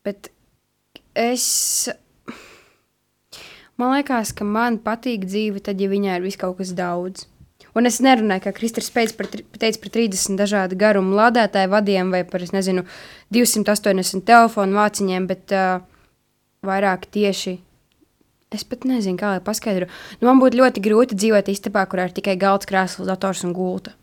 bet 0.07 0.33
es. 1.14 1.47
Man 3.81 3.95
liekas, 3.97 4.31
ka 4.37 4.47
man 4.47 4.78
patīk 4.83 5.26
dzīve, 5.26 5.62
tad, 5.64 5.81
ja 5.83 5.90
viņai 5.90 6.19
ir 6.19 6.26
vis 6.26 6.38
kaut 6.38 6.61
kas 6.61 6.71
daudz. 6.76 7.26
Un 7.75 7.90
es 7.90 7.99
nerunāju, 8.04 8.45
kā 8.45 8.52
Kristers 8.54 8.93
teica 8.95 9.16
par, 9.19 9.28
teica 9.33 9.81
par 9.83 9.93
30 9.97 10.38
dažādu 10.38 10.78
garumu 10.78 11.16
lādētāju 11.19 11.73
vadiem 11.73 12.12
vai 12.14 12.23
par, 12.28 12.45
nezinu, 12.54 12.87
280 13.35 14.23
telefonu 14.28 14.78
vāciņiem, 14.78 15.26
bet 15.26 15.54
uh, 15.57 15.81
vairāk 16.62 17.09
tieši 17.11 17.59
Es 18.54 18.62
pat 18.62 18.85
nezinu, 18.87 19.19
kā 19.19 19.33
lai 19.33 19.43
paskaidrotu. 19.43 19.90
Nu, 20.21 20.28
man 20.28 20.38
būtu 20.38 20.61
ļoti 20.61 20.83
grūti 20.85 21.19
dzīvot 21.19 21.50
istabā, 21.50 21.83
kurā 21.90 22.07
ir 22.07 22.14
tikai 22.14 22.37
galds, 22.38 22.69
krēsls, 22.71 23.09
dators 23.09 23.43
un 23.47 23.54
gulta. 23.57 23.95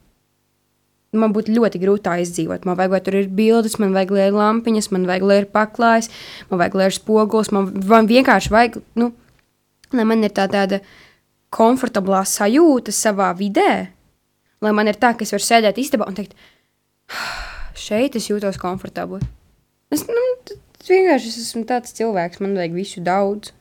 Man 1.16 1.32
būtu 1.36 1.54
ļoti 1.56 1.80
grūti 1.80 2.04
tā 2.08 2.18
izdzīvot. 2.24 2.66
Man 2.68 2.78
vajag, 2.80 2.96
lai 2.96 3.02
tur 3.06 3.18
ir 3.20 3.30
bildes, 3.36 3.78
man 3.80 3.96
vajag, 3.96 4.12
ir 4.16 4.36
lampiņas, 4.36 4.92
man 4.96 5.08
vajag, 5.08 5.26
lai 5.28 5.40
ir 5.42 5.48
paklājs, 5.56 6.12
man 6.52 6.62
vajag, 6.64 6.78
ir 6.88 6.96
spogulis. 6.96 7.52
Man, 7.56 7.70
man 7.88 8.12
vienkārši 8.12 8.52
vajag, 8.52 8.78
nu, 9.00 9.12
lai 9.98 10.06
man 10.08 10.24
ir 10.26 10.34
tā 10.36 10.48
tāda 10.52 10.82
komfortablā 11.52 12.24
sajūta 12.28 12.94
savā 12.96 13.32
vidē. 13.38 13.92
Lai 14.62 14.74
man 14.78 14.90
ir 14.92 15.00
tā, 15.02 15.14
ka 15.18 15.26
es 15.26 15.34
varu 15.34 15.46
sēdēt 15.46 15.80
istabā 15.82 16.08
un 16.08 16.18
teikt, 16.18 16.36
šeit 17.78 18.16
es 18.20 18.30
jūtos 18.30 18.60
komfortabli. 18.62 19.22
Es 19.92 20.06
nu, 20.08 20.22
vienkārši 20.88 21.32
es 21.32 21.40
esmu 21.48 21.66
tāds 21.68 21.96
cilvēks, 21.98 22.40
man 22.44 22.56
vajag 22.60 22.78
visu 22.78 23.04
daudz. 23.04 23.52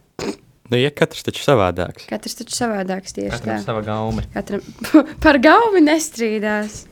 Nu, 0.70 0.78
ja 0.78 0.92
katrs 0.94 1.24
taču 1.26 1.42
savādāks. 1.42 2.04
Katrs 2.06 2.36
taču 2.38 2.54
savādāks 2.54 3.16
tieši 3.16 3.32
Katram 3.32 3.56
tā. 3.56 3.64
sava 3.64 3.80
gauma. 3.82 4.22
Katram 4.30 4.62
par 5.24 5.40
gaumi 5.42 5.82
nestrīdās. 5.82 6.84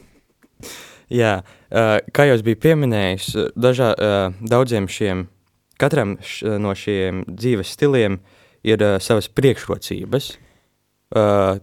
Jā, 1.15 1.39
kā 2.13 2.27
jau 2.29 2.41
bija 2.45 2.59
pieminējis, 2.67 3.29
dažā, 3.57 3.93
daudziem 4.43 4.89
šiem, 4.93 5.23
katram 5.81 6.17
š, 6.21 6.59
no 6.61 6.75
šiem 6.77 7.23
dzīves 7.29 7.71
stiliem 7.79 8.19
ir 8.67 8.83
savas 9.05 9.29
priekšrocības. 9.29 10.31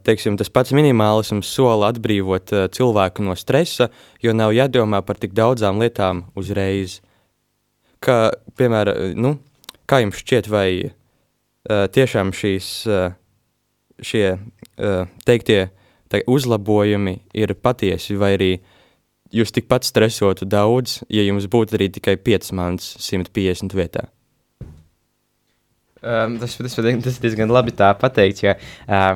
Teiksim, 0.05 0.39
tas 0.39 0.49
pats 0.49 0.73
minimālisms 0.73 1.49
sola 1.53 1.91
atbrīvot 1.93 2.53
cilvēku 2.73 3.25
no 3.27 3.35
stresa, 3.37 3.91
jo 4.23 4.33
nav 4.33 4.55
jādomā 4.57 5.03
par 5.05 5.19
tik 5.21 5.35
daudzām 5.37 5.77
lietām 5.83 6.23
uzreiz. 6.39 6.97
Kā, 8.01 8.31
piemēram, 8.57 9.13
nu, 9.21 9.35
kā 9.89 10.01
jums 10.01 10.21
šķiet, 10.21 10.49
vai 10.51 10.69
uh, 10.85 11.85
tiešām 11.93 12.33
šīs, 12.35 12.69
uh, 12.89 13.15
šie 14.01 14.25
uh, 14.35 15.11
teiktie 15.27 15.59
te 16.11 16.21
uzlabojumi 16.29 17.19
ir 17.37 17.55
patiesi, 17.61 18.17
vai 18.19 18.35
arī 18.37 18.51
jūs 19.35 19.53
tikpat 19.55 19.87
stresotu 19.87 20.47
daudz, 20.49 21.01
ja 21.09 21.25
jums 21.25 21.49
būtu 21.51 21.77
arī 21.77 21.89
tikai 21.97 22.17
5 22.21 22.53
mans 22.57 22.93
150 23.01 23.77
vietā? 23.77 24.09
Um, 26.05 26.35
tas, 26.37 26.53
tas, 26.59 26.75
tas 26.77 27.15
diezgan 27.23 27.49
labi 27.49 27.73
tā 27.73 27.87
pateikt, 27.97 28.43
jo 28.43 28.51
uh, 28.53 29.15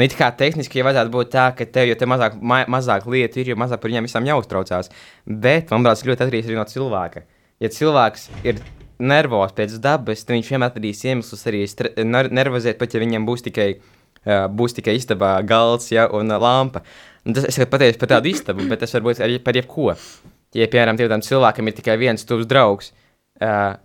nu, 0.00 0.06
it 0.06 0.14
kā 0.16 0.30
tehniski 0.32 0.80
jau 0.80 0.86
vajadzētu 0.86 1.12
būt 1.12 1.32
tā, 1.34 1.50
ka 1.56 1.66
tev, 1.68 1.90
te 2.00 2.08
mazāk, 2.08 2.38
ma, 2.40 2.62
mazāk 2.72 3.04
lietu 3.10 3.42
ir, 3.42 3.50
jo 3.52 3.56
mazāk 3.60 3.82
par 3.82 3.92
viņiem 3.92 4.08
visām 4.08 4.28
jāuztraucās. 4.28 4.88
Bet, 5.26 5.68
manuprāt, 5.68 5.98
tas 5.98 6.06
ļoti 6.08 6.24
atkarīgs 6.24 6.48
arī 6.48 6.56
no 6.56 6.64
cilvēka. 6.70 7.24
Ja 7.60 7.68
cilvēks 7.74 8.30
ir 8.48 8.62
nervos 9.00 9.52
pēc 9.56 9.76
dabas, 9.84 10.24
tad 10.24 10.38
viņš 10.38 10.48
vienmēr 10.54 10.72
atradīs 10.72 11.04
iemeslus 11.04 11.44
arī 11.50 11.66
nervozēt, 12.06 12.80
pat 12.80 12.96
ja 12.96 13.02
viņam 13.04 13.28
būs 13.28 13.44
tikai, 13.50 13.68
uh, 13.76 14.46
būs 14.48 14.78
tikai 14.78 14.96
istabā 14.96 15.34
galds 15.44 15.92
ja, 15.92 16.08
un 16.16 16.32
uh, 16.32 16.40
lampa. 16.40 16.80
Un 17.28 17.36
tas, 17.36 17.44
es 17.52 17.60
pateicu 17.68 18.00
par 18.00 18.14
tādu 18.14 18.32
istabu, 18.32 18.64
bet 18.72 18.80
tas 18.80 18.96
var 18.96 19.04
būt 19.04 19.20
arī 19.24 19.36
par 19.44 19.60
jebko. 19.60 19.92
Ja, 20.56 20.64
piemēram, 20.64 20.96
tam 21.12 21.28
cilvēkam 21.28 21.68
ir 21.68 21.76
tikai 21.76 22.00
viens 22.00 22.24
tuvs 22.26 22.48
draugs, 22.48 22.94
uh, 23.44 23.76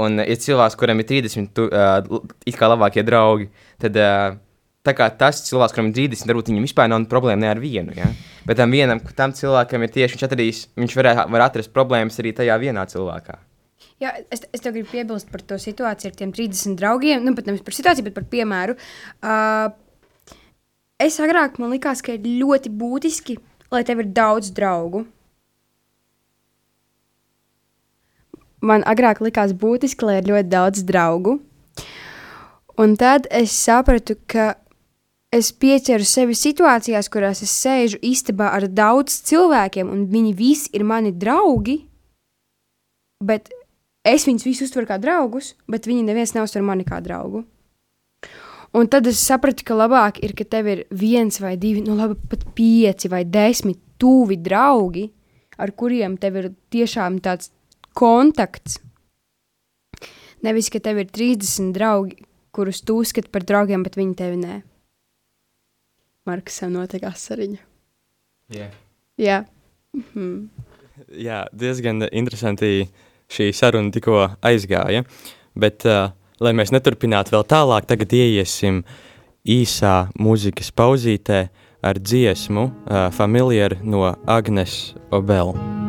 un 0.00 0.22
ir 0.24 0.38
cilvēks, 0.40 0.78
kuram 0.80 1.02
ir 1.02 1.08
30 1.08 1.50
tu, 1.56 1.66
uh, 1.68 2.22
it 2.48 2.58
kā 2.58 2.70
labākie 2.70 3.04
draugi, 3.06 3.50
tad 3.80 3.98
uh, 4.00 4.38
tā 4.86 4.94
kā 4.96 5.10
tas 5.20 5.42
cilvēks, 5.46 5.74
kuram 5.76 5.90
ir 5.90 5.98
30, 5.98 6.26
varbūt 6.30 6.50
viņam 6.52 6.66
vispār 6.66 6.90
nav 6.90 7.04
problēma 7.10 7.44
ne 7.44 7.52
ar 7.52 7.60
vienu. 7.62 7.94
Ja? 7.96 8.08
Bet 8.48 8.60
tam 8.60 8.72
vienam, 8.74 9.02
tam 9.16 9.34
cilvēkam 9.36 9.84
ir 9.84 9.94
tieši 9.94 10.16
viņš 10.16 10.26
atradīs, 10.26 10.64
viņš 10.80 10.96
var, 10.98 11.12
var 11.36 11.46
atrast 11.50 11.72
problēmas 11.74 12.18
arī 12.22 12.32
tajā 12.36 12.56
vienā 12.62 12.86
cilvēkā. 12.90 13.38
Jā, 14.00 14.14
es, 14.32 14.46
es 14.48 14.62
tev 14.64 14.78
gribu 14.78 14.88
piebilst 14.94 15.28
par 15.28 15.42
to 15.44 15.58
situāciju 15.60 16.08
ar 16.08 16.16
tiem 16.16 16.32
30 16.32 16.76
draugiem. 16.80 17.20
Nu, 17.24 17.34
pat 17.36 17.50
nevis 17.50 17.64
par 17.64 17.76
situāciju, 17.76 18.06
bet 18.08 18.16
par 18.16 18.24
piemēru. 18.32 18.76
Uh, 19.20 19.68
es 21.00 21.20
agrāk 21.20 21.60
man 21.60 21.74
likās, 21.74 22.00
ka 22.04 22.16
ir 22.16 22.24
ļoti 22.40 22.72
būtiski, 22.80 23.36
lai 23.72 23.82
tev 23.84 24.00
ir 24.00 24.08
daudz 24.16 24.54
draugu. 24.56 25.04
Man 28.60 28.84
agrāk 28.88 29.22
likās 29.24 29.54
būtiski, 29.56 30.04
lai 30.04 30.18
ir 30.20 30.28
ļoti 30.28 30.50
daudz 30.52 30.82
draugu. 30.84 31.38
Un 32.80 32.96
tad 33.00 33.26
es 33.32 33.52
sapratu, 33.56 34.16
ka 34.28 34.54
es 35.32 35.50
pieķeru 35.52 36.04
sevi 36.06 36.36
situācijās, 36.36 37.08
kurās 37.12 37.42
es 37.44 37.52
sēžu 37.54 38.00
istabā 38.04 38.50
ar 38.56 38.66
daudz 38.68 39.20
cilvēkiem, 39.28 39.88
un 39.88 40.06
viņi 40.10 40.34
visi 40.36 40.72
ir 40.76 40.84
mani 40.84 41.12
draugi. 41.12 41.78
Bet 43.24 43.50
es 44.04 44.26
viņus 44.28 44.46
visus 44.48 44.68
uztveru 44.68 44.88
kā 44.88 45.00
draugus, 45.00 45.54
bet 45.68 45.88
viņi 45.88 46.04
neviens 46.06 46.34
neuztver 46.36 46.64
mani 46.64 46.86
kā 46.88 47.00
draugu. 47.04 47.44
Un 48.76 48.86
tad 48.86 49.08
es 49.10 49.18
sapratu, 49.18 49.64
ka 49.66 49.74
labāk 49.74 50.20
ir, 50.22 50.32
ka 50.38 50.46
tev 50.46 50.68
ir 50.70 50.84
viens 50.94 51.40
vai 51.42 51.56
divi, 51.58 51.82
nu 51.82 51.96
labi, 51.98 52.14
pat 52.30 52.44
pieci 52.54 53.10
vai 53.10 53.24
desmit 53.26 53.80
tuvi 53.98 54.38
draugi, 54.38 55.08
ar 55.60 55.72
kuriem 55.76 56.14
tev 56.20 56.38
ir 56.38 56.52
tiešām 56.72 57.18
tāds 57.24 57.50
kontakts. 57.96 58.78
Nevis, 60.44 60.70
ka 60.72 60.80
tev 60.80 61.02
ir 61.02 61.08
30 61.12 61.72
draugi, 61.76 62.16
kurus 62.54 62.80
tu 62.84 63.00
uzskati 63.02 63.30
par 63.32 63.44
draugiem, 63.46 63.84
bet 63.84 63.98
viņi 64.00 64.16
tevi 64.16 64.40
nē. 64.40 64.60
Marks 66.28 66.62
jau 66.62 66.70
notiek 66.72 67.04
asariņa. 67.08 67.60
Yeah. 68.54 68.72
Jā. 69.20 69.44
Mhm. 69.96 70.48
Jā, 71.16 71.44
diezgan 71.56 72.04
interesanti 72.12 72.88
šī 73.30 73.50
saruna 73.56 73.92
tikko 73.94 74.26
aizgāja. 74.44 75.04
Bet, 75.58 75.86
uh, 75.88 76.12
lai 76.40 76.52
mēs 76.56 76.74
neturpinātu 76.74 77.34
vēl 77.34 77.46
tālāk, 77.50 77.88
tagad 77.90 78.12
ieiesim 78.12 78.84
īsā 79.48 80.10
mūzikas 80.20 80.72
pauzītē 80.76 81.42
ar 81.82 82.00
dziesmu 82.00 82.68
uh, 82.68 83.08
Familiar 83.16 83.78
no 83.82 84.04
Agnes 84.28 84.94
Obel. 85.10 85.79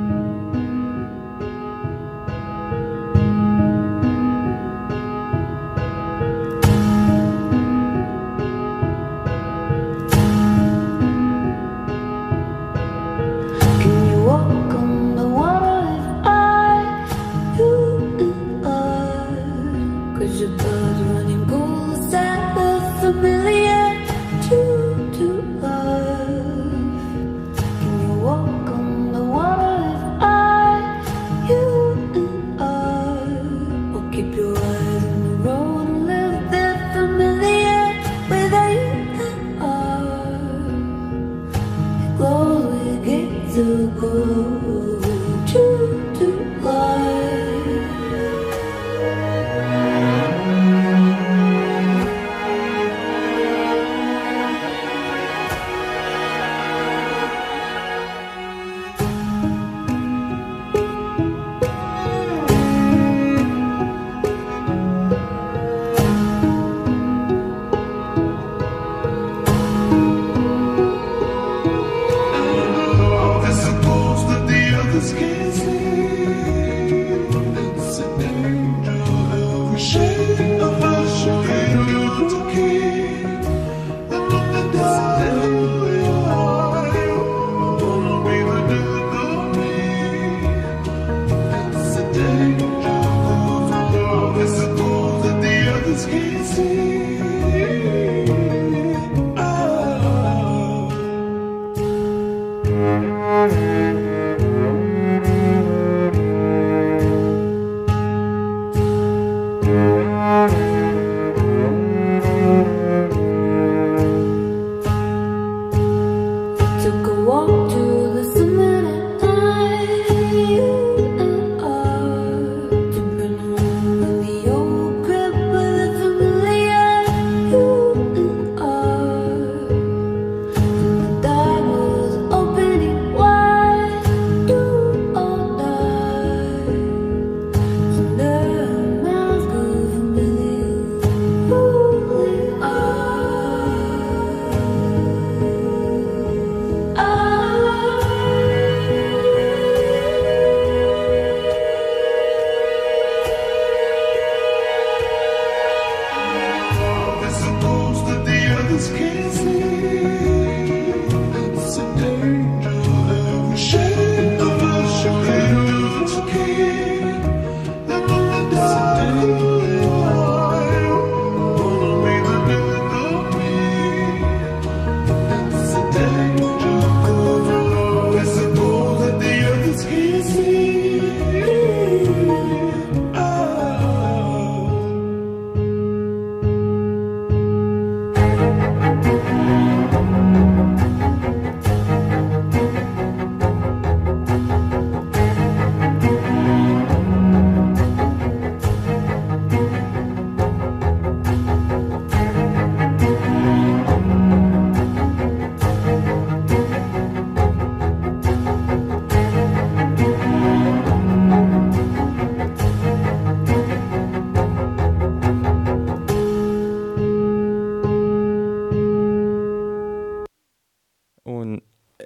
road. 35.43 35.70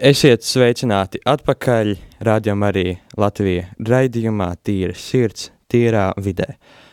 Esiet 0.06 0.44
sveicināti 0.46 1.18
atpakaļ 1.26 1.88
rādījumā 2.28 2.68
arī 2.70 2.92
Latvija 3.18 3.64
raidījumā 3.82 4.52
Tīra 4.62 4.94
sirds, 4.94 5.48
tīrā 5.66 6.12
vidē. 6.22 6.46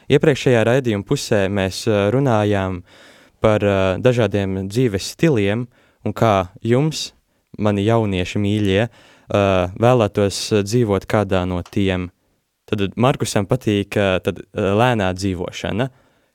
Iepriekšējā 0.09 0.63
raidījuma 0.65 1.05
pusē 1.05 1.43
mēs 1.53 1.83
runājām 2.15 2.79
par 3.45 3.67
dažādiem 4.01 4.63
dzīves 4.71 5.11
stiliem 5.13 5.67
un 6.09 6.17
kā 6.17 6.55
jums, 6.65 7.11
mani 7.61 7.85
jaunieši 7.85 8.41
mīļie, 8.47 8.89
vēlētos 9.85 10.41
dzīvot 10.65 11.05
kādā 11.05 11.45
no 11.45 11.61
tiem. 11.69 12.09
Tad 12.65 12.97
Markusam 12.97 13.45
patīk 13.51 13.93
tad 14.25 14.41
lēnā 14.57 15.13
dzīvošana, 15.21 15.91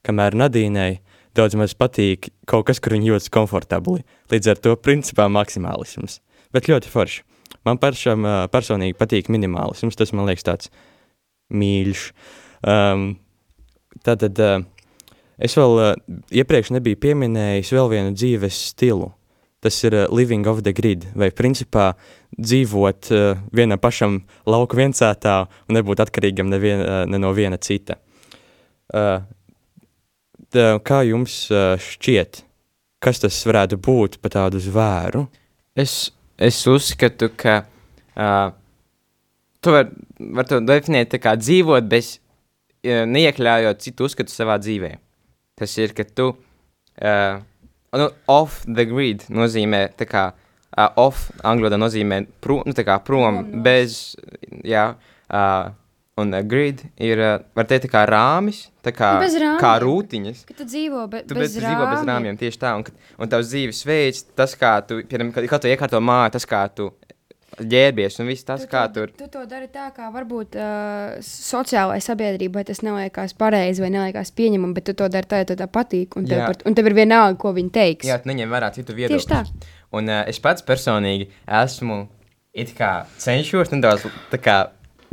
kamēr 0.06 0.38
Nadīnai 0.46 0.92
daudz 1.38 1.58
maz 1.60 1.76
patīk 1.78 2.32
kaut 2.50 2.68
kas, 2.70 2.82
kur 2.84 2.98
viņa 2.98 3.14
jūtas 3.14 3.34
komfortabli. 3.34 4.04
Līdz 4.34 4.54
ar 4.54 4.64
to 4.64 4.78
principā 4.82 5.30
maksimālisms 5.32 6.20
bet 6.54 6.70
ļoti 6.70 6.92
forši. 6.92 7.24
Man 7.68 7.80
pašam 7.82 8.26
personīgi 8.52 8.96
patīk 8.98 9.32
minimālisms, 9.34 9.98
tas 10.00 10.14
man 10.16 10.28
liekas 10.30 10.48
tāds 10.48 10.72
mīļš. 11.54 12.08
Um, 12.68 13.10
tātad 14.06 14.40
uh, 14.44 14.64
es 15.40 15.56
vēl 15.58 15.78
uh, 15.80 15.92
iepriekš 16.34 16.74
nebiju 16.76 17.00
pieminējis 17.04 17.72
vēl 17.76 17.92
vienu 17.94 18.16
dzīves 18.16 18.64
stilu. 18.72 19.12
Tas 19.64 19.78
ir 19.88 19.96
uh, 19.96 20.08
living 20.14 20.48
off 20.48 20.64
the 20.64 20.74
grid, 20.76 21.08
vai 21.18 21.30
principā 21.36 21.92
dzīvot 22.36 23.12
uh, 23.16 23.46
vienam 23.56 23.80
pašam 23.82 24.22
lauku 24.48 24.80
viencētā 24.80 25.40
un 25.68 25.80
nebūt 25.80 26.04
atkarīgam 26.04 26.52
nevien, 26.52 26.84
uh, 26.84 27.04
ne 27.10 27.20
no 27.22 27.34
viena 27.36 27.60
cita. 27.60 28.00
Uh, 28.88 29.24
kā 30.56 31.02
jums 31.08 31.48
uh, 31.52 31.74
šķiet, 31.82 32.44
kas 33.04 33.20
tas 33.24 33.40
varētu 33.48 33.80
būt 33.84 34.22
pa 34.22 34.32
tādu 34.32 34.62
zvēru? 34.64 35.26
Es 35.78 36.12
es 36.38 36.62
uzskatu, 36.70 37.32
ka 37.36 37.64
uh, 38.16 38.54
tu 39.62 39.74
vari 39.74 40.06
var 40.38 40.48
to 40.50 40.62
definēt 40.66 41.18
kā 41.22 41.36
dzīvot, 41.38 41.90
bez 41.90 42.18
uh, 42.18 43.04
neiekļaujot 43.10 43.84
citu 43.84 44.08
uzskatu 44.08 44.34
savā 44.34 44.58
dzīvē. 44.62 44.96
Tas 45.58 45.74
ir, 45.82 45.94
ka 45.98 46.06
tu 46.06 46.30
uh, 46.34 47.40
nu, 47.98 48.10
off 48.30 48.62
the 48.68 48.86
grid 48.90 49.26
nozīmē 49.34 49.88
tā 49.98 50.08
kā 50.10 50.30
uh, 50.34 50.88
off 51.02 51.32
angļu 51.42 51.68
valodā 51.68 51.82
nozīmē 51.82 52.22
prom, 52.44 52.64
nu, 52.68 52.78
tā 52.78 52.86
kā 52.88 53.00
prom, 53.06 53.42
bez, 53.66 54.16
jā, 54.66 54.92
uh, 54.94 55.74
Un 56.18 56.34
uh, 56.34 56.42
grid 56.42 56.82
ir, 56.98 57.20
uh, 57.22 57.44
var 57.58 57.68
teikt, 57.70 57.90
kā 57.94 58.02
rāmis, 58.10 58.64
tā 58.86 58.94
kā, 58.96 59.12
kā 59.62 59.74
rūtiņas. 59.84 60.46
Ka 60.50 60.56
tu 60.58 60.66
dzīvo 60.66 61.04
be, 61.12 61.22
tu 61.30 61.38
bez, 61.38 61.54
bez, 61.54 61.60
rāmiem. 61.62 61.76
dzīvo 61.76 61.90
bez 61.92 62.08
rāmjiem, 62.10 62.40
tieši 62.40 62.62
tā. 62.64 62.72
Un, 62.80 62.88
un 63.22 63.30
tavs 63.30 63.52
dzīves 63.52 63.84
veids, 63.86 64.24
tas, 64.38 64.56
kā 64.58 64.80
tu, 64.88 65.04
piemēram, 65.06 65.30
kad, 65.36 65.46
kad 65.52 65.62
tu 65.62 65.70
iekārto 65.70 66.02
māju, 66.02 66.34
tas, 66.40 66.48
kā 66.50 66.64
tu 66.74 66.90
ģērbies 67.58 68.20
un 68.22 68.30
viss 68.30 68.46
tas, 68.46 68.66
tu 68.66 68.70
kā 68.72 68.84
to, 68.90 69.06
tur. 69.06 69.14
Tu 69.18 69.30
to 69.34 69.44
dari 69.50 69.70
tā, 69.74 69.88
kā 69.96 70.10
varbūt 70.14 70.58
uh, 70.60 71.16
sociālajai 71.26 72.04
sabiedrībai 72.06 72.66
tas 72.68 72.84
neliekas 72.86 73.34
pareizi 73.38 73.82
vai 73.84 73.92
neliekas 73.94 74.34
pieņemami, 74.38 74.76
bet 74.78 74.90
tu 74.90 74.98
to 74.98 75.08
dari 75.14 75.30
tā, 75.30 75.42
ja 75.42 75.50
tev 75.50 75.62
tā 75.62 75.70
patīk. 75.72 76.18
Un 76.20 76.28
tev, 76.30 76.44
par, 76.46 76.62
un 76.66 76.78
tev 76.78 76.92
ir 76.92 76.98
vienalga, 76.98 77.38
ko 77.42 77.54
viņi 77.58 77.74
teiks. 77.74 78.10
Jā, 78.10 78.20
tu 78.22 78.30
neņem 78.30 78.54
vērā 78.54 78.72
citu 78.76 78.98
viedokli. 78.98 79.18
Tieši 79.22 79.32
tā. 79.32 79.72
Un 79.98 80.12
uh, 80.12 80.22
es 80.30 80.42
pats 80.44 80.66
personīgi 80.66 81.30
esmu 81.46 82.08
it 82.58 82.74
kā 82.78 82.92
cenšos 83.22 83.72
nedaudz 83.74 84.08
tā 84.32 84.42
kā 84.42 84.58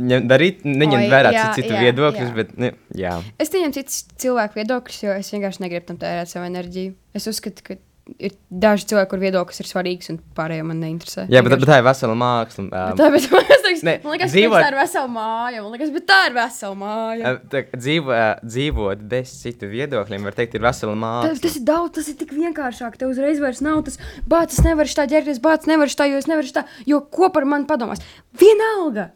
ņem, 0.01 0.27
darīt, 0.29 0.63
neņemt 0.67 1.09
vērā 1.11 1.33
jā, 1.35 1.47
citu 1.57 1.73
jā, 1.73 1.81
viedokļus, 1.87 2.29
jā. 2.29 2.35
bet, 2.37 2.53
ne, 2.59 2.71
jā. 2.97 3.17
Es 3.41 3.51
neņemu 3.53 3.77
citu 3.77 4.21
cilvēku 4.25 4.61
viedokļus, 4.61 5.01
jo 5.05 5.17
es 5.17 5.33
vienkārši 5.33 5.65
negribu 5.65 5.91
tam 5.91 5.99
tērēt 6.01 6.31
savu 6.31 6.47
enerģiju. 6.49 6.95
Es 7.15 7.29
uzskatu, 7.31 7.65
ka 7.65 7.77
ir 8.21 8.35
daži 8.53 8.85
cilvēki, 8.91 9.09
kur 9.11 9.21
viedoklis 9.21 9.61
ir 9.61 9.67
svarīgs, 9.69 10.09
un 10.13 10.19
pārējo 10.37 10.65
man 10.69 10.77
neinteresē. 10.83 11.25
Jā, 11.31 11.41
bet, 11.45 11.55
bet 11.55 11.65
tā 11.69 11.79
ir 11.81 11.87
vesela 11.87 12.15
māksla. 12.19 12.65
Um, 12.65 12.69
bet 12.69 12.99
tā, 12.99 13.09
bet, 13.15 13.25
man, 13.33 13.47
liekas, 13.49 13.83
ne, 13.87 13.95
man 14.03 14.15
liekas, 14.15 14.35
dzīvot... 14.35 14.57
tā 14.61 14.69
ir 14.69 14.77
vesela 14.77 15.11
māja. 15.15 15.63
Man 15.65 15.73
liekas, 15.73 16.05
tā 16.11 16.19
ir 16.29 16.37
vesela 16.37 16.79
māja. 16.83 17.33
Tā, 17.51 17.63
dzīvo, 17.73 18.21
dzīvot 18.45 19.03
bez 19.15 19.33
citu 19.41 19.71
viedokļiem, 19.73 20.29
var 20.29 20.37
teikt, 20.37 20.57
ir 20.59 20.65
vesela 20.65 20.95
māksla. 21.01 21.33
Tas, 21.33 21.43
tas 21.47 21.59
ir 21.59 21.67
daudz, 21.71 21.95
tas 21.97 22.13
ir 22.13 22.19
tik 22.21 22.33
vienkāršāk. 22.37 22.97
Tev 23.01 23.13
uzreiz 23.15 23.41
vairs 23.41 23.63
nav 23.65 23.83
tas, 23.89 23.99
bācis 24.29 24.61
nevar 24.67 24.95
tā 25.01 25.09
ģērbties, 25.15 25.43
bācis 25.43 25.71
nevar 25.73 25.97
tā, 25.97 26.09
jo 26.11 26.21
es 26.21 26.29
nevaru 26.29 26.55
tā, 26.55 26.67
jo 26.85 27.01
ko 27.09 27.33
par 27.33 27.49
mani 27.49 27.69
padomās. 27.69 28.05
Vienalga! 28.37 29.09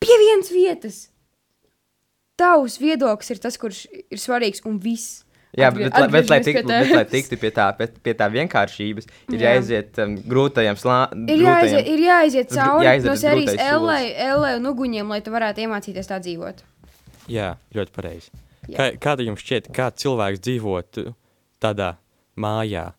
Pie 0.00 0.20
vienas 0.24 0.52
vietas. 0.52 1.00
Tavs 2.40 2.78
viedoklis 2.80 3.34
ir 3.34 3.42
tas, 3.42 3.58
kurš 3.60 3.84
ir 3.92 4.20
svarīgs 4.20 4.64
un 4.68 4.78
viss. 4.80 5.20
Jā, 5.58 5.66
bet, 5.74 5.90
bet, 5.90 6.12
bet, 6.14 6.28
lai 6.30 6.38
tiktu, 6.46 6.62
bet, 6.68 6.92
lai 6.94 7.06
tiktu 7.10 7.36
pie 7.40 7.48
tā, 7.50 7.64
pie, 7.74 7.88
pie 8.06 8.12
tā 8.14 8.28
vienkāršības, 8.30 9.08
ir 9.34 9.40
Jā. 9.42 9.56
jāiziet 9.56 9.98
um, 9.98 10.12
grūtajam 10.30 10.78
slānim. 10.78 11.24
Ir, 11.26 11.42
jāiziet, 11.42 11.88
ir 11.90 12.02
jāiziet 12.04 12.52
cauri 12.54 12.86
jāiziet 12.86 13.10
no 13.10 13.16
sērijas 13.18 13.58
L 14.30 14.46
un 14.60 14.70
uguņiem, 14.70 15.10
lai 15.10 15.18
tu 15.26 15.34
varētu 15.34 15.64
iemācīties 15.64 16.06
tā 16.06 16.20
dzīvot. 16.22 16.62
Jā, 17.34 17.50
ļoti 17.74 17.94
pareizi. 17.96 18.30
Kā, 18.70 18.92
kāda 19.02 19.26
jums 19.26 19.42
šķiet, 19.42 19.72
kā 19.74 19.90
cilvēks 19.90 20.42
dzīvotu 20.46 21.08
tādā 21.62 21.96
mājā? 22.38 22.92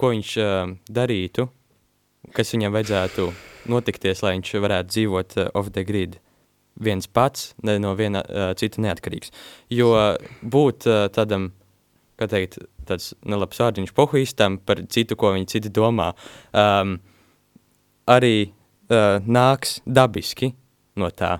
Ko 0.00 0.14
viņš 0.14 0.32
uh, 0.40 0.72
darītu, 0.88 1.44
kas 2.34 2.54
viņam 2.54 2.74
vajadzētu 2.76 3.30
notikties, 3.70 4.22
lai 4.24 4.36
viņš 4.38 4.52
varētu 4.64 4.94
dzīvot 4.94 5.38
uh, 5.38 5.48
off 5.58 5.72
the 5.74 5.84
grid. 5.86 6.18
Viens 6.80 7.08
pats, 7.10 7.50
ne 7.66 7.76
no 7.82 7.92
viena 7.98 8.22
uh, 8.24 8.52
cita 8.56 8.80
neatkarīgs. 8.80 9.32
Jo 9.74 9.92
būt 10.40 10.86
uh, 10.88 11.06
tādam, 11.12 11.50
kā 12.20 12.28
teikt, 12.30 12.60
tāds 12.88 13.12
nelabs 13.26 13.60
vārdiņš 13.60 13.92
pohuistam 13.96 14.58
par 14.64 14.82
citu, 14.92 15.18
ko 15.18 15.34
viņi 15.36 15.50
citi 15.50 15.72
domā, 15.74 16.10
um, 16.56 16.96
arī 18.10 18.34
uh, 18.48 19.20
nāks 19.26 19.78
dabiski 19.86 20.52
no 21.00 21.10
tā. 21.14 21.38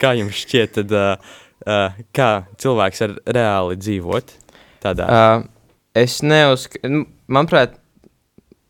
Kā 0.00 0.12
jums 0.18 0.42
šķiet, 0.42 0.74
tad, 0.80 0.94
uh, 0.96 1.38
uh, 1.64 2.02
kā 2.16 2.30
cilvēks 2.60 3.04
var 3.04 3.16
reāli 3.38 3.78
dzīvot 3.80 4.34
tādā? 4.84 5.06
Uh, 5.06 5.46
es 5.96 6.18
neuzskatu, 6.24 7.04
manuprāt, 7.30 7.78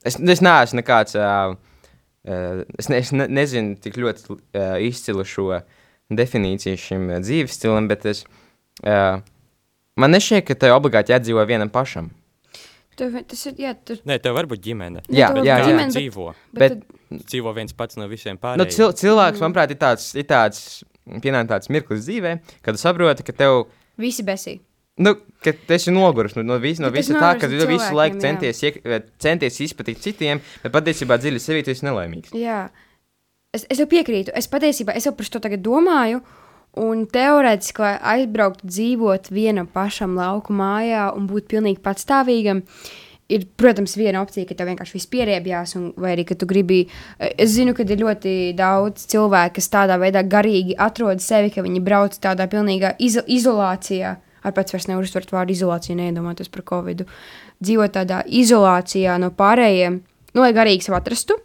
es, 0.05 0.19
es 0.19 0.43
neesmu 0.45 0.81
nekāds 0.81 1.17
uh, 1.19 1.55
es, 2.25 2.89
ne, 2.89 2.99
es 2.99 3.13
ne, 3.13 3.29
nezinu 3.29 3.77
tik 3.81 3.99
ļoti 4.01 4.33
uh, 4.33 4.77
izcilu 4.85 5.27
šo 5.29 5.61
definīciju 6.15 6.81
šim 6.81 7.09
uh, 7.11 7.21
dzīves 7.25 7.57
stilam, 7.59 7.89
bet 7.91 8.07
es, 8.09 8.25
uh, 8.85 9.21
man 10.01 10.15
nešķiet, 10.15 10.45
ka 10.49 10.59
tev 10.59 10.77
obligāti 10.79 11.15
jādzīvo 11.15 11.45
vienam 11.49 11.73
pašam. 11.73 12.11
Tev, 12.95 13.17
tas 13.27 13.41
ir, 13.51 13.57
jā, 13.59 13.73
tur... 13.75 13.99
Nē, 14.07 14.21
tev 14.23 14.37
var 14.37 14.47
būt 14.47 14.61
ģimene. 14.63 15.03
Jā, 15.11 15.33
jā, 15.41 15.45
jā, 15.49 15.57
ģimene, 15.67 15.91
dzīvo. 15.91 16.29
Bet, 16.55 16.77
bet, 16.79 17.25
dzīvo 17.27 17.55
viens 17.57 17.75
pats 17.75 17.99
no 17.99 18.07
visiem 18.11 18.39
pārējiem. 18.39 18.63
Nu, 18.63 18.71
cil 18.71 18.93
cilvēks, 19.01 19.41
mm. 19.41 19.43
manuprāt, 19.43 19.73
ir 19.75 19.81
tāds, 19.81 20.13
ir 20.15 20.29
tāds, 20.31 20.61
pienāk 21.25 21.49
tāds 21.51 21.73
mirklis 21.75 22.05
dzīvē, 22.07 22.37
kad 22.63 22.77
tu 22.77 22.83
saproti, 22.83 23.27
ka 23.27 23.35
tev... 23.35 23.65
Visi 23.99 24.23
besī. 24.27 24.61
Nu, 24.97 25.17
ka 25.43 25.51
tu 25.53 25.75
esi 25.75 25.91
noguris 25.91 26.37
nu, 26.39 26.45
no, 26.47 26.57
vis, 26.63 26.79
no 26.79 26.91
visa 26.95 27.17
tā, 27.19 27.33
ka 27.41 27.49
tu 27.51 27.67
visu 27.67 27.91
laiku 27.97 28.21
centies, 28.23 28.61
iek, 28.63 28.81
centies 29.19 29.59
izpatikt 29.67 30.05
citiem, 30.05 30.41
bet 30.63 30.75
patiesībā 30.75 31.19
dziļi 31.19 31.43
sevī 31.43 31.65
tu 31.67 31.73
esi 31.75 31.87
nelaimīgs. 31.89 32.35
Jā, 32.39 32.69
es, 33.55 33.67
es 33.67 33.83
jau 33.83 33.89
piekrītu. 33.91 34.31
Es 34.39 34.47
patiesībā 34.51 34.95
es 34.95 35.09
jau 35.09 35.15
par 35.19 35.31
to 35.31 35.43
tagad 35.43 35.65
domāju. 35.67 36.23
Un 36.79 37.05
teorētiski, 37.07 37.83
lai 37.83 37.95
aizbrauktu 38.15 38.67
dzīvot 38.67 39.29
vienam 39.31 39.67
pašam 39.71 40.17
lauku 40.19 40.55
mājā 40.55 41.09
un 41.15 41.29
būt 41.31 41.47
pilnīgi 41.53 41.79
patstāvīgam, 41.83 42.65
ir, 43.31 43.45
protams, 43.59 43.95
viena 43.99 44.23
opcija, 44.23 44.47
ka 44.49 44.57
tev 44.59 44.73
vienkārši 44.73 44.97
viss 44.97 45.11
pierēbjās, 45.11 45.77
un, 45.79 45.93
vai 46.03 46.17
arī, 46.17 46.25
ka 46.27 46.39
tu 46.39 46.49
gribi. 46.51 46.81
Es 47.19 47.55
zinu, 47.55 47.77
ka 47.79 47.87
ir 47.87 48.03
ļoti 48.03 48.35
daudz 48.59 49.07
cilvēku, 49.11 49.57
kas 49.59 49.71
tādā 49.71 49.99
veidā 50.03 50.23
garīgi 50.27 50.75
atrod 50.79 51.23
sevi, 51.23 51.55
ka 51.55 51.63
viņi 51.67 51.83
brauc 51.83 52.19
tādā 52.19 52.47
pilnīgā 52.51 52.97
iz 53.03 53.21
izolācijā 53.23 54.17
ar 54.45 54.55
pēc 54.57 54.75
vairs 54.75 54.89
nevar 54.91 55.07
uztvert 55.07 55.33
vārdu 55.35 55.55
izolācija, 55.55 55.97
neiedomāties 55.99 56.53
par 56.53 56.65
covid. 56.69 57.05
Dzīvot 57.65 57.97
tādā 57.97 58.23
izolācijā 58.29 59.17
no 59.23 59.33
pārējiem, 59.35 60.01
nu, 60.35 60.45
lai 60.45 60.53
garīgi 60.57 60.89
sev 60.89 60.99
atrastu. 61.01 61.39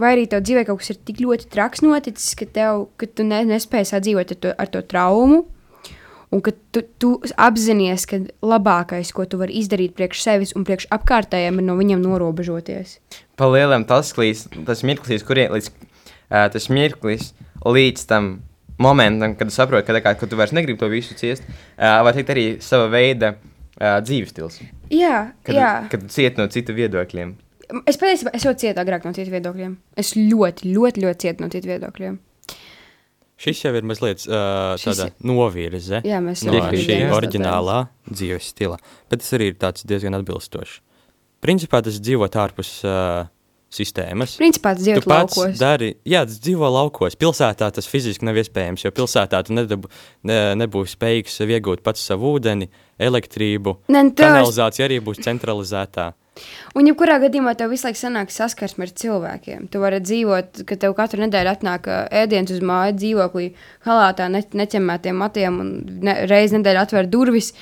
Vai 0.00 0.14
arī 0.14 0.26
tev 0.30 0.44
dzīvē 0.46 0.64
kaut 0.68 0.80
kas 0.80 0.92
ir 0.92 1.00
tik 1.04 1.18
ļoti 1.20 1.48
traks 1.50 1.82
noticis, 1.82 2.34
ka, 2.38 2.46
tev, 2.46 2.86
ka 3.00 3.08
tu 3.10 3.26
ne, 3.26 3.42
nespēji 3.48 3.90
sadzīvot 3.90 4.36
ar 4.36 4.38
to, 4.44 4.52
ar 4.64 4.70
to 4.70 4.82
traumu, 4.86 5.40
un 6.30 6.42
ka 6.46 6.54
tu, 6.72 6.84
tu 7.02 7.10
apzinājies, 7.34 8.06
ka 8.08 8.20
labākais, 8.46 9.10
ko 9.16 9.26
tu 9.26 9.40
vari 9.40 9.58
izdarīt 9.60 9.96
priekš 9.98 10.22
sevis 10.22 10.54
un 10.56 10.64
priekš 10.68 10.86
apkārtējiem, 10.94 11.58
ir 11.58 11.66
no 11.66 11.76
viņiem 11.80 12.04
norobežoties. 12.04 13.00
Palielam 13.40 13.84
tas, 13.88 14.14
klīs, 14.14 14.46
tas 14.68 14.84
mirklis, 14.86 15.26
kurien 15.26 15.50
līdz, 15.56 15.72
uh, 15.74 16.46
tas 16.54 16.70
mirklis 16.70 17.32
līdz 17.66 18.06
tam 18.08 18.32
momentam, 18.82 19.36
kad 19.38 19.52
saproti, 19.54 19.86
ka, 19.88 20.00
kā, 20.04 20.14
ka 20.18 20.28
tu 20.30 20.38
vairs 20.40 20.54
negribi 20.56 20.80
to 20.80 20.88
visu 20.92 21.16
ciest, 21.18 21.46
uh, 21.46 22.00
var 22.06 22.16
teikt 22.16 22.32
arī 22.34 22.46
sava 22.64 22.88
veida 22.92 23.34
uh, 23.36 24.00
dzīves 24.04 24.34
stils. 24.34 24.58
Jā, 24.92 25.30
kad, 25.46 25.54
jā. 25.56 25.70
Kad 25.92 26.08
ciet 26.12 26.40
no 26.40 26.48
citu 26.52 26.76
viedokļiem. 26.76 27.36
Es 27.86 28.00
patiesībā 28.00 28.32
es 28.34 28.44
ļoti 28.46 28.66
cietu 28.66 28.82
agrāk 28.82 29.06
no 29.06 29.14
citu 29.14 29.30
viedokļiem. 29.30 29.76
Es 30.00 30.16
ļoti, 30.18 30.72
ļoti, 30.74 31.06
ļoti 31.06 31.26
cietu 31.26 31.44
no 31.44 31.50
citu 31.52 31.70
viedokļiem. 31.70 32.18
Šis 33.40 33.62
jau 33.62 33.72
ir 33.72 33.86
mazliet 33.88 34.26
uh, 34.28 34.74
tāda 34.76 35.06
Šis... 35.08 35.14
novirze 35.24 36.02
Jā, 36.04 36.18
no 36.20 36.34
šī 36.36 36.98
oriģinālā 37.16 37.78
dzīves 38.10 38.50
stila, 38.52 38.76
bet 39.08 39.22
tas 39.22 39.32
arī 39.38 39.54
ir 39.54 39.56
diezgan 39.88 40.18
atbilstošs. 40.18 40.80
Principā 41.40 41.80
tas 41.80 41.96
dzīvot 42.04 42.36
ārpus 42.36 42.74
uh, 42.84 43.30
sistēmas. 43.74 44.36
Principā 44.40 44.74
tas 44.76 44.84
dzīvo 44.84 45.02
laukos. 45.06 45.58
Dari, 45.60 45.92
jā, 46.08 46.24
tas 46.28 46.38
dzīvo 46.42 46.70
laukos. 46.74 47.18
Pilsētā 47.20 47.70
tas 47.74 47.88
fiziski 47.90 48.26
nav 48.26 48.40
iespējams, 48.42 48.86
jo 48.86 48.94
pilsētā 48.94 49.42
tu 49.46 49.56
nedab, 49.56 49.86
ne, 50.26 50.40
nebūsi 50.58 50.96
spējīgs 50.98 51.40
iegūt 51.46 51.84
pats 51.86 52.02
savu 52.10 52.34
ūdeni, 52.36 52.70
elektrību. 53.00 53.76
Ne, 53.92 54.08
nu, 54.08 54.16
kanalizācija 54.18 54.88
arī 54.90 55.00
būs 55.04 55.22
centralizētā. 55.24 56.10
Un, 56.78 56.86
ja 56.86 56.94
kurā 56.96 57.18
gadījumā 57.20 57.52
tev 57.58 57.72
visu 57.74 57.88
laiku 57.88 57.98
sanāk 58.00 58.30
saskarsme 58.32 58.86
ar 58.86 58.92
cilvēkiem, 59.02 59.66
tu 59.72 59.82
vari 59.82 59.98
dzīvot, 60.02 60.62
ka 60.68 60.78
tev 60.80 60.94
katru 60.96 61.24
nedēļu 61.24 61.52
atnāk 61.52 61.88
ēdiens 62.22 62.52
uz 62.54 62.62
māju 62.64 62.96
dzīvoklī, 63.00 63.50
halātā, 63.86 64.30
ne, 64.32 64.42
neķemētiem 64.62 65.20
matiem 65.20 65.60
un 65.64 65.74
ne, 66.06 66.16
reizi 66.30 66.56
nedēļā 66.58 66.86
atver 66.86 67.10
durvis. 67.10 67.52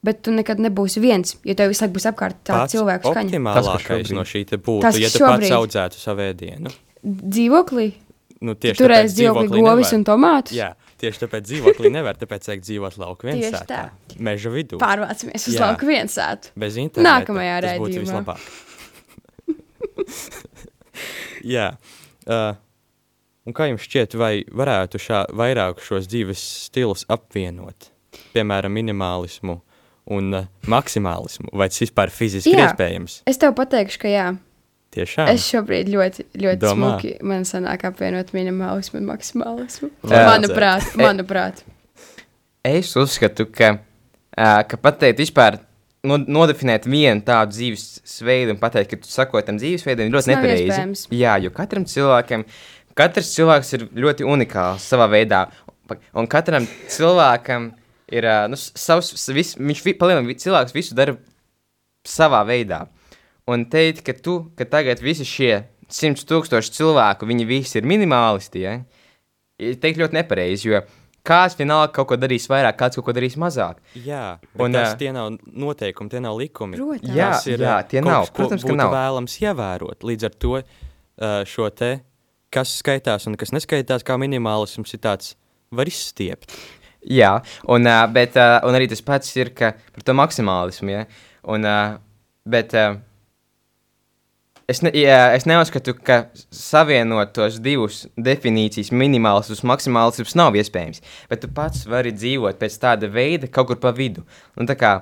Bet 0.00 0.22
tu 0.24 0.32
nekad 0.32 0.60
nebūsi 0.64 1.00
viens, 1.02 1.34
jo 1.44 1.52
tev 1.56 1.74
visu 1.74 1.84
laiku 1.84 1.98
būs 1.98 2.06
apkārt 2.08 2.38
tāds 2.48 2.72
cilvēks, 2.72 3.04
kas 3.04 3.18
ir 3.18 3.26
optimālākais 3.26 4.12
no 4.16 4.22
šī 4.24 4.46
būtu, 4.54 4.80
tas, 4.86 4.96
ja 4.96 5.10
tu 5.12 5.20
pats 5.26 5.50
audzētu 5.52 6.00
savu 6.00 6.24
ēdienu. 6.24 6.72
Dzīvoklī? 7.04 7.90
Nu, 8.40 8.54
tieši 8.56 8.80
Turēs 8.80 9.12
dzīvoklī 9.18 9.60
govis 9.60 9.92
un 9.92 10.06
tomātus? 10.08 10.56
Jā, 10.56 10.70
tieši 11.02 11.26
tāpēc 11.26 11.44
dzīvoklī 11.50 11.92
nevar, 11.92 12.16
tāpēc 12.16 12.48
vajag 12.48 12.64
dzīvot 12.64 12.96
lauku 13.02 13.28
viensētā. 13.28 13.82
Meža 14.16 14.52
vidū. 14.54 14.80
Pārvācamies 14.80 15.44
uz 15.52 15.58
Jā. 15.58 15.66
lauku 15.66 15.90
viensētu. 15.90 16.54
Bez 16.64 16.80
interneta. 16.80 17.20
Nākamajā 17.20 17.60
raidījumā. 17.66 18.38
Jā. 21.54 21.70
Uh, 22.24 22.56
un 23.44 23.56
kā 23.56 23.68
jums 23.68 23.84
šķiet, 23.84 24.16
vai 24.16 24.34
varētu 24.48 25.00
šā, 25.04 25.26
vairāk 25.36 25.84
šos 25.84 26.08
dzīves 26.08 26.40
stilus 26.70 27.04
apvienot? 27.12 27.92
Piemēram, 28.32 28.72
minimālismu 28.80 29.60
un 30.10 30.34
uh, 30.34 30.46
maksimālismu, 30.70 31.52
vai 31.56 31.70
tas 31.70 31.82
vispār 31.82 32.12
fiziski 32.14 32.52
jā, 32.52 32.58
ir 32.58 32.64
iespējams? 32.66 33.20
Es 33.30 33.40
tev 33.40 33.54
pateikšu, 33.58 34.00
ka 34.02 34.12
jā. 34.12 34.28
Tiešām. 34.90 35.28
Es 35.30 35.44
šobrīd 35.46 35.86
ļoti, 35.92 36.24
ļoti 36.34 36.58
Domā. 36.64 36.96
smuki 36.96 37.12
man 37.22 37.44
sanāk 37.46 37.84
apvienot 37.86 38.32
minimālismu 38.34 38.98
un 38.98 39.06
maksimālismu. 39.12 39.90
Jā, 40.10 40.24
manuprāt, 40.26 40.88
manuprāt. 40.98 41.62
Es 42.66 42.90
uzskatu, 42.98 43.46
ka, 43.54 43.76
uh, 44.34 44.62
ka 44.66 44.80
pateikt 44.82 45.22
vispār 45.22 45.60
nodefinēt 46.02 46.88
vienu 46.88 47.22
tādu 47.24 47.54
dzīvesveidu 47.54 48.54
un 48.54 48.60
pateikt, 48.60 48.90
ka 48.90 49.00
tu 49.04 49.10
sako 49.10 49.42
tam 49.44 49.60
dzīvesveidam, 49.60 50.08
ir 50.08 50.16
ļoti 50.16 50.32
nepareizi. 50.32 51.08
Jā, 51.14 51.36
jo 51.44 51.52
katram 51.54 51.84
cilvēkam, 51.88 52.46
katrs 52.98 53.34
cilvēks 53.36 53.74
ir 53.76 53.86
ļoti 54.06 54.26
unikāls 54.28 54.86
savā 54.90 55.10
veidā. 55.12 55.46
Un 56.16 56.28
katram 56.30 56.66
cilvēkam 56.90 57.70
ir 58.14 58.26
nu, 58.50 58.58
savs, 58.58 59.12
vis, 59.34 59.54
viņš 59.58 59.84
palielina, 60.00 60.38
cilvēks 60.44 60.76
visu 60.76 60.96
dara 60.98 61.16
savā 62.06 62.42
veidā. 62.48 62.84
Un 63.50 63.66
teikt, 63.70 64.04
ka 64.06 64.14
tu, 64.14 64.40
ka 64.58 64.66
tagad 64.68 65.02
visi 65.02 65.26
šie 65.26 65.52
simts 65.90 66.26
tūkstoši 66.28 66.74
cilvēku, 66.76 67.26
viņi 67.26 67.46
visi 67.48 67.80
ir 67.80 67.88
minimālisti, 67.88 68.62
ja? 68.62 68.78
ir 69.60 69.78
teikt 69.80 70.00
ļoti 70.00 70.16
nepareizi, 70.20 70.68
jo 70.70 70.80
kāds 71.26 71.56
vienalga 71.58 71.92
kaut 71.94 72.08
ko 72.12 72.18
darīs 72.20 72.46
vairāk, 72.50 72.78
kāds 72.80 72.98
kaut 72.98 73.10
ko 73.10 73.14
darīs 73.16 73.36
mazāk. 73.40 73.80
Jā, 74.06 74.38
un 74.60 74.76
tas 74.76 74.94
tie 75.00 75.10
nav 75.14 75.34
noteikumi, 75.44 76.12
tie 76.12 76.22
nav 76.24 76.38
likumi. 76.40 76.78
Protams. 76.80 77.16
Jā, 77.16 77.32
ir, 77.52 77.64
jā 77.66 77.76
tie 77.90 78.04
nav. 78.04 78.30
Protams, 78.36 78.64
ka 78.66 78.76
nav. 78.76 78.94
vēlams 78.94 79.36
ievērot. 79.42 80.06
Līdz 80.06 80.30
ar 80.30 80.38
to 80.40 80.62
šo 81.50 81.68
te, 81.76 81.92
kas 82.54 82.72
skaitās 82.80 83.28
un 83.28 83.36
kas 83.40 83.52
neskaitās 83.54 84.06
kā 84.06 84.16
minimālisms, 84.20 84.96
ir 84.96 85.04
tāds, 85.04 85.34
var 85.76 85.90
izstiept. 85.90 86.48
Jā, 87.00 87.38
un, 87.64 87.86
uh, 87.88 88.04
bet, 88.12 88.36
uh, 88.36 88.58
un 88.68 88.76
arī 88.76 88.88
tas 88.90 89.00
pats 89.00 89.36
ir 89.40 89.54
par 89.56 90.04
to 90.04 90.14
maksimālismu. 90.16 90.92
Ja? 90.92 91.04
Un, 91.48 91.64
uh, 91.64 91.94
bet 92.44 92.74
uh, 92.76 92.98
es, 94.68 94.82
ne, 94.84 94.92
jā, 94.94 95.20
es 95.36 95.46
neuzskatu, 95.48 95.94
ka 96.04 96.22
savienot 96.54 97.32
tos 97.36 97.56
divus 97.62 98.02
definīcijas, 98.20 98.92
minimālisms 98.92 99.64
un 99.64 99.72
maksimālisms, 99.72 100.36
nav 100.38 100.58
iespējams. 100.60 101.00
Bet 101.32 101.42
tu 101.44 101.50
pats 101.56 101.86
vari 101.88 102.12
dzīvot 102.12 102.60
pēc 102.60 102.76
tāda 102.82 103.08
veida, 103.10 103.48
kaut 103.48 103.72
kur 103.72 103.80
pa 103.80 103.94
vidu. 103.96 104.26
Un, 104.60 104.68
kā, 104.68 104.98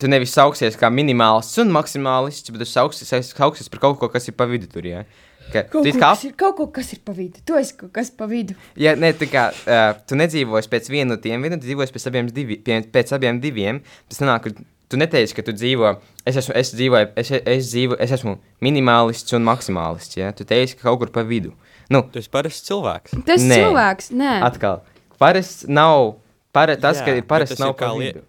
tu 0.00 0.12
nevis 0.12 0.36
sauksies 0.36 0.76
kā 0.80 0.92
minimālists 0.92 1.60
un 1.62 1.72
maksimālists, 1.72 2.52
bet 2.52 2.62
tu 2.62 2.68
sauksies, 2.68 3.32
sauksies 3.32 3.72
par 3.72 3.86
kaut 3.88 4.00
ko, 4.00 4.12
kas 4.12 4.28
ir 4.28 4.36
pa 4.36 4.48
vidu 4.50 4.68
tur. 4.70 4.86
Ja? 4.86 5.06
Ka, 5.50 5.64
kaut, 5.66 5.86
ko, 5.86 5.92
kā... 5.96 6.00
kas 6.02 6.24
ir, 6.28 6.34
kaut 6.38 6.56
ko, 6.58 6.66
kas 6.74 6.92
ir 6.94 7.00
pa 7.04 7.14
vidu. 7.16 7.40
Tu 7.46 7.56
esi 7.58 7.74
kaut 7.78 7.90
kas 7.96 8.12
pa 8.14 8.28
vidu. 8.30 8.54
Jā, 8.78 8.92
ne, 9.00 9.10
tā 9.18 9.26
kā 9.30 9.48
uh, 9.50 9.94
tu 10.06 10.18
nedzīvosi 10.18 10.70
pēc 10.70 10.90
viena 10.92 11.14
no 11.14 11.16
tiem, 11.22 11.42
viena 11.42 11.58
tu 11.58 11.66
dzīvosi 11.66 11.96
pēc 11.96 12.06
abiem, 12.10 12.28
divi, 12.34 12.60
pie, 12.66 12.82
pēc 12.94 13.14
abiem 13.16 13.40
diviem. 13.42 13.80
Tas 14.10 14.20
ka 14.20 14.52
tu 14.90 14.98
neteici, 14.98 15.34
ka 15.36 15.44
tu 15.46 15.54
dzīvo, 15.54 15.94
es 16.26 16.38
esmu, 16.42 16.54
es 16.60 16.72
dzīvoju, 16.74 17.10
es, 17.22 17.32
es, 17.38 17.72
dzīvo, 17.72 17.98
es 18.02 18.14
esmu 18.18 18.36
minimālists 18.64 19.36
un 19.38 19.46
maksimālists. 19.46 20.18
Ja? 20.18 20.30
Tu 20.36 20.46
teici, 20.48 20.78
ka 20.78 20.88
kaut 20.88 21.04
kur 21.04 21.12
pa 21.14 21.24
vidu. 21.26 21.54
Nu, 21.90 22.02
tu 22.10 22.22
esi 22.22 22.30
parasts 22.30 22.66
cilvēks. 22.68 23.18
Tas 23.26 23.42
ir 23.42 23.54
cilvēks, 23.54 24.10
nē. 24.18 24.38
Atkal, 24.46 24.82
parasts 25.22 25.66
nav, 25.70 26.16
para, 26.54 26.78
tas, 26.78 27.02
Jā, 27.02 27.06
ka 27.06 27.18
ir 27.18 27.26
parasts 27.30 27.62
nav 27.62 27.76
kā 27.78 27.90
vidu. 27.98 28.22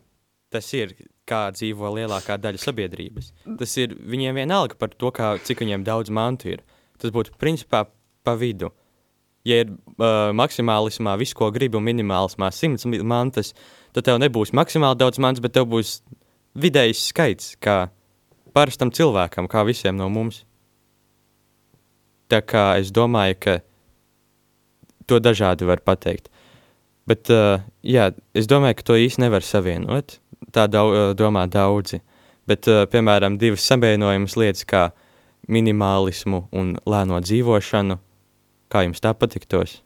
Tas 0.52 0.67
ir 0.78 0.93
kā 1.30 1.45
dzīvo 1.56 1.93
lielākā 1.95 2.38
daļa 2.41 2.62
sabiedrības. 2.62 3.32
Tas 3.60 3.78
ir 3.80 3.93
viņiem 3.95 4.41
vienalga 4.41 4.78
par 4.80 4.93
to, 4.93 5.13
kā, 5.15 5.36
cik 5.45 5.63
viņiem 5.63 5.86
daudz 5.88 6.13
mantu 6.13 6.56
ir 6.56 6.65
tas 7.01 7.13
būtu 7.13 7.35
principā 7.41 7.85
pa 8.23 8.35
vidu. 8.37 8.71
Ja 9.47 9.63
ir 9.63 9.71
uh, 9.71 10.29
maksimālismā 10.37 11.15
viss, 11.17 11.33
ko 11.37 11.49
gribi, 11.53 11.79
un 11.79 11.87
minimālismā 11.87 12.51
simts 12.53 12.85
mantas, 12.85 13.55
tad 13.95 14.05
tev 14.05 14.19
nebūs 14.21 14.53
maksimāli 14.53 14.99
daudz 15.01 15.17
mantas, 15.21 15.41
bet 15.41 15.55
tev 15.57 15.65
būs 15.71 15.99
vidējs 16.53 17.07
skaits, 17.09 17.55
kā 17.61 17.89
parastam 18.53 18.91
cilvēkam, 18.93 19.49
kā 19.49 19.65
visiem 19.65 19.97
no 19.97 20.09
mums. 20.13 20.43
Tā 22.31 22.43
kā 22.45 22.77
es 22.79 22.93
domāju, 22.95 23.39
ka 23.41 23.57
to 25.09 25.19
dažādi 25.19 25.67
var 25.67 25.81
pateikt. 25.83 26.29
Bet, 27.09 27.27
uh, 27.33 27.63
jā, 27.83 28.11
es 28.37 28.47
domāju, 28.47 28.77
ka 28.79 28.87
to 28.91 28.97
īsti 29.01 29.25
nevar 29.25 29.43
savienot. 29.43 30.19
Tā 30.53 30.67
dau, 30.71 30.85
uh, 30.91 31.11
domā 31.17 31.47
daudzi. 31.51 31.99
Bet, 32.47 32.69
uh, 32.69 32.85
piemēram, 32.91 33.39
divas 33.41 33.65
savienojamas 33.67 34.37
lietas, 34.39 34.67
kā 34.69 34.91
minimālismu 35.49 36.45
un 36.51 36.75
lēno 36.86 37.19
dzīvošanu. 37.23 37.97
Kā 38.71 38.84
jums 38.86 39.04
tā 39.04 39.13
patiktos? 39.17 39.80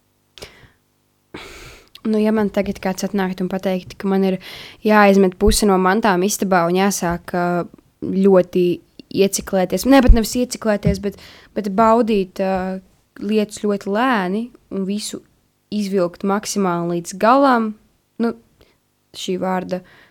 Nu, 2.05 2.19
ja 2.21 2.29
man 2.35 2.51
tagad 2.53 2.77
kāds 2.83 3.07
atnāktu 3.07 3.45
un 3.45 3.49
pateiktu, 3.49 3.97
ka 3.97 4.09
man 4.09 4.25
ir 4.27 4.37
jāizmet 4.85 5.39
puse 5.41 5.65
no 5.65 5.77
mantām 5.81 6.25
istabā 6.27 6.65
un 6.69 6.77
jāsāk 6.77 7.33
ļoti 8.05 8.65
ieciklēties, 9.15 9.87
ne 9.89 10.01
pat 10.05 10.13
nevis 10.13 10.35
ieciklēties, 10.37 10.99
bet, 11.01 11.17
bet 11.57 11.71
baudīt 11.73 12.41
uh, 12.43 12.77
lietas 13.23 13.63
ļoti 13.63 13.89
lēni 13.89 14.43
un 14.75 14.85
visu 14.85 15.23
izvilkt 15.73 16.25
maksimāli 16.27 16.99
līdz 16.99 17.15
galam, 17.21 17.71
nu, 18.21 18.35
šī 19.17 19.39
vārda 19.41 19.81
uh, 19.81 20.04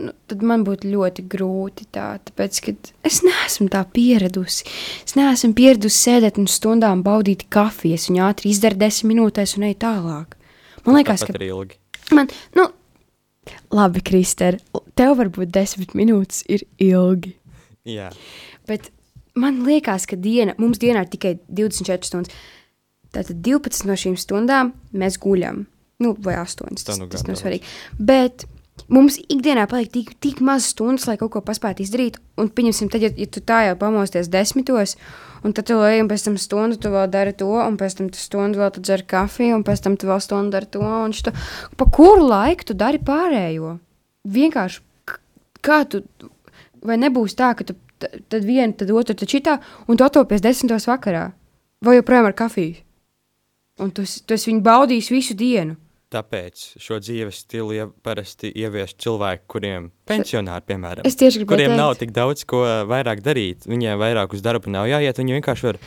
nu, 0.00 0.12
tad 0.30 0.42
man 0.46 0.64
būtu 0.66 0.90
ļoti 0.90 1.24
grūti 1.30 1.86
tā, 1.94 2.06
tāpēc, 2.26 2.60
ka 2.64 2.74
es 3.06 3.20
neesmu 3.26 3.68
tā 3.72 3.82
pieradusi. 3.94 4.66
Es 5.04 5.16
neesmu 5.18 5.52
pieradusi 5.58 6.04
sēdēt 6.08 6.40
un 6.40 6.48
stundām 6.50 7.04
baudīt 7.06 7.46
kafijas, 7.52 8.08
un 8.10 8.20
ātri 8.26 8.52
izdara 8.54 8.78
desmit 8.80 9.14
minūtēs 9.14 9.56
un 9.58 9.68
ej 9.70 9.76
tālāk. 9.82 10.36
Man 10.86 11.00
liekas, 11.00 11.24
ka 11.28 11.36
ilgi. 11.36 11.76
Man, 12.16 12.30
nu, 12.56 12.68
labi, 13.74 14.02
Kristēr, 14.06 14.58
tev 14.98 15.18
varbūt 15.20 15.52
desmit 15.54 15.92
minūtes 15.98 16.42
ir 16.50 16.64
ilgi. 16.82 17.34
Jā. 17.88 18.10
Bet 18.68 18.90
man 19.38 19.62
liekas, 19.66 20.06
ka 20.10 20.18
diena, 20.20 20.56
mums 20.60 20.80
dienā 20.82 21.04
ir 21.04 21.12
tikai 21.12 21.36
24 21.48 22.08
stundas. 22.08 22.40
Tātad 23.10 23.42
12 23.42 23.88
no 23.90 23.96
šīm 23.98 24.16
stundām 24.20 24.72
mēs 24.94 25.18
guļam. 25.22 25.64
Nu, 26.00 26.14
vai 26.24 26.38
8. 26.40 26.78
Tas, 26.80 26.98
nu 27.00 27.08
tas 27.10 27.26
nav 27.26 27.36
svarīgi. 27.36 27.66
Bet 27.98 28.46
Mums 28.88 29.18
ikdienā 29.20 29.66
paliek 29.70 29.90
tik, 29.92 30.12
tik 30.22 30.40
maz 30.44 30.70
stundas, 30.72 31.06
lai 31.10 31.16
kaut 31.20 31.32
ko 31.34 31.42
paspētu 31.44 31.84
izdarīt. 31.84 32.18
Un, 32.40 32.48
pieņemsim, 32.48 32.88
tad, 32.92 33.04
ja, 33.04 33.10
ja 33.12 33.26
tu 33.28 33.42
tā 33.44 33.60
jau 33.66 33.76
pamosties 33.80 34.30
desmitos, 34.32 34.96
un 35.44 35.54
tad 35.56 35.68
tu 35.68 35.76
ej, 35.84 36.00
un 36.02 36.08
pēc 36.10 36.24
tam 36.26 36.38
stundu 36.40 36.78
tu 36.80 36.92
vēl 36.92 37.10
dari 37.12 37.34
to, 37.36 37.50
un 37.60 37.76
pēc 37.80 37.98
tam 37.98 38.08
tu 38.14 38.20
stundu 38.22 38.62
vēl 38.62 38.72
tu 38.74 38.84
dzer 38.86 39.04
kafiju, 39.10 39.58
un 39.58 39.66
pēc 39.66 39.84
tam 39.84 39.98
tu 40.00 40.08
vēl 40.10 40.22
stundu 40.24 40.56
dari 40.56 40.70
to, 40.72 40.80
un 40.80 41.14
šito. 41.16 41.34
Pa 41.76 41.88
kuru 41.92 42.30
laiku 42.30 42.70
tu 42.70 42.78
dari 42.78 43.02
pārējo? 43.02 43.76
Vienkārši, 44.30 44.82
kā 45.66 45.82
tu, 45.90 46.04
vai 46.86 46.96
nebūs 47.00 47.36
tā, 47.38 47.52
ka 47.58 47.66
tu 47.68 47.76
tad 48.00 48.44
vienu, 48.46 48.72
tad 48.76 48.90
otru, 48.94 49.14
tad 49.16 49.28
šitā, 49.28 49.58
un 49.88 49.98
tu 49.98 50.06
atopies 50.06 50.42
desmitos 50.44 50.88
vakarā, 50.88 51.30
vai 51.84 51.98
joprojām 51.98 52.30
ar 52.30 52.36
kafiju? 52.36 52.80
Un 53.80 53.92
tu, 53.96 54.04
tu 54.04 54.36
viņu 54.36 54.64
baudījis 54.64 55.12
visu 55.12 55.36
dienu. 55.36 55.76
Tāpēc 56.10 56.62
šo 56.82 56.96
dzīves 56.98 57.36
stilu 57.44 57.74
ja 57.76 57.84
parasti 58.02 58.48
ievieš 58.50 58.96
cilvēki, 58.98 59.44
kuriem 59.52 59.84
pensionāri, 60.10 60.64
piemēram, 60.66 61.06
kuriem 61.06 61.70
teikt. 61.70 61.78
nav 61.78 61.92
tik 62.00 62.10
daudz 62.16 62.42
ko 62.50 62.64
vairāk 62.90 63.22
darīt. 63.22 63.68
Viņiem 63.70 64.00
vairāk 64.00 64.34
uz 64.34 64.42
darbu 64.42 64.72
nav 64.74 64.88
jāiet, 64.90 65.20
viņi 65.22 65.36
vienkārši 65.38 65.68
var 65.68 65.78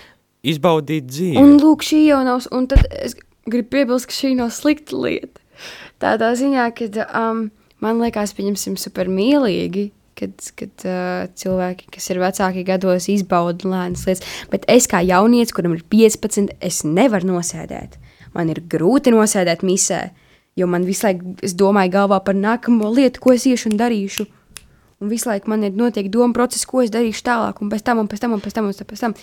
izbaudīt 0.47 1.09
dzīvi. 1.11 1.41
Un 1.41 1.57
lūk, 1.59 1.83
šī 1.83 2.05
jau 2.05 2.21
nav, 2.23 2.47
un 2.55 2.69
tad 2.71 2.87
es 2.95 3.17
gribu 3.49 3.73
piebilst, 3.75 4.07
ka 4.07 4.15
šī 4.15 4.31
nav 4.39 4.53
slikta 4.55 4.95
lieta. 5.03 5.43
Tādā 5.99 6.31
ziņā, 6.39 6.69
ka 6.77 6.87
um, 7.03 7.43
man 7.83 7.99
liekas, 7.99 8.31
pieņemsim 8.37 8.77
super 8.79 9.11
mīlīgi, 9.11 9.89
kad, 10.19 10.35
kad 10.59 10.87
uh, 10.87 11.25
cilvēki, 11.39 11.89
kas 11.93 12.09
ir 12.13 12.21
vecāki 12.23 12.63
gados, 12.67 13.09
izbauda 13.11 13.69
lēnas 13.69 14.05
lietas. 14.07 14.39
Bet 14.53 14.67
es 14.71 14.87
kā 14.87 15.03
jaunietis, 15.03 15.55
kuram 15.55 15.75
ir 15.75 15.83
15, 15.91 16.55
es 16.63 16.83
nevaru 16.87 17.33
nosēdēt. 17.33 17.99
Man 18.33 18.51
ir 18.53 18.63
grūti 18.69 19.13
nosēdēt 19.13 19.65
misē, 19.65 20.03
jo 20.59 20.69
man 20.69 20.87
visu 20.87 21.07
laiku, 21.07 21.35
es 21.45 21.55
domāju 21.57 21.93
galvā 21.93 22.19
par 22.25 22.37
nākamo 22.37 22.89
lietu, 22.93 23.21
ko 23.23 23.35
es 23.35 23.45
iešu 23.49 23.71
un 23.71 23.79
darīšu. 23.81 24.27
Un 25.03 25.11
visu 25.11 25.29
laiku 25.29 25.51
man 25.51 25.65
ir 25.67 25.75
notiek 25.75 26.07
doma 26.11 26.33
process, 26.35 26.65
ko 26.69 26.81
es 26.83 26.93
darīšu 26.93 27.25
tālāk, 27.27 27.59
un 27.61 27.69
pēc 27.73 27.83
tam, 27.85 28.01
un 28.03 28.09
pēc 28.09 28.23
tam, 28.23 28.37
un 28.37 28.43
pēc 28.43 28.55
tam, 28.55 28.71
un 28.71 28.89
pēc 28.93 29.03
tam. 29.03 29.17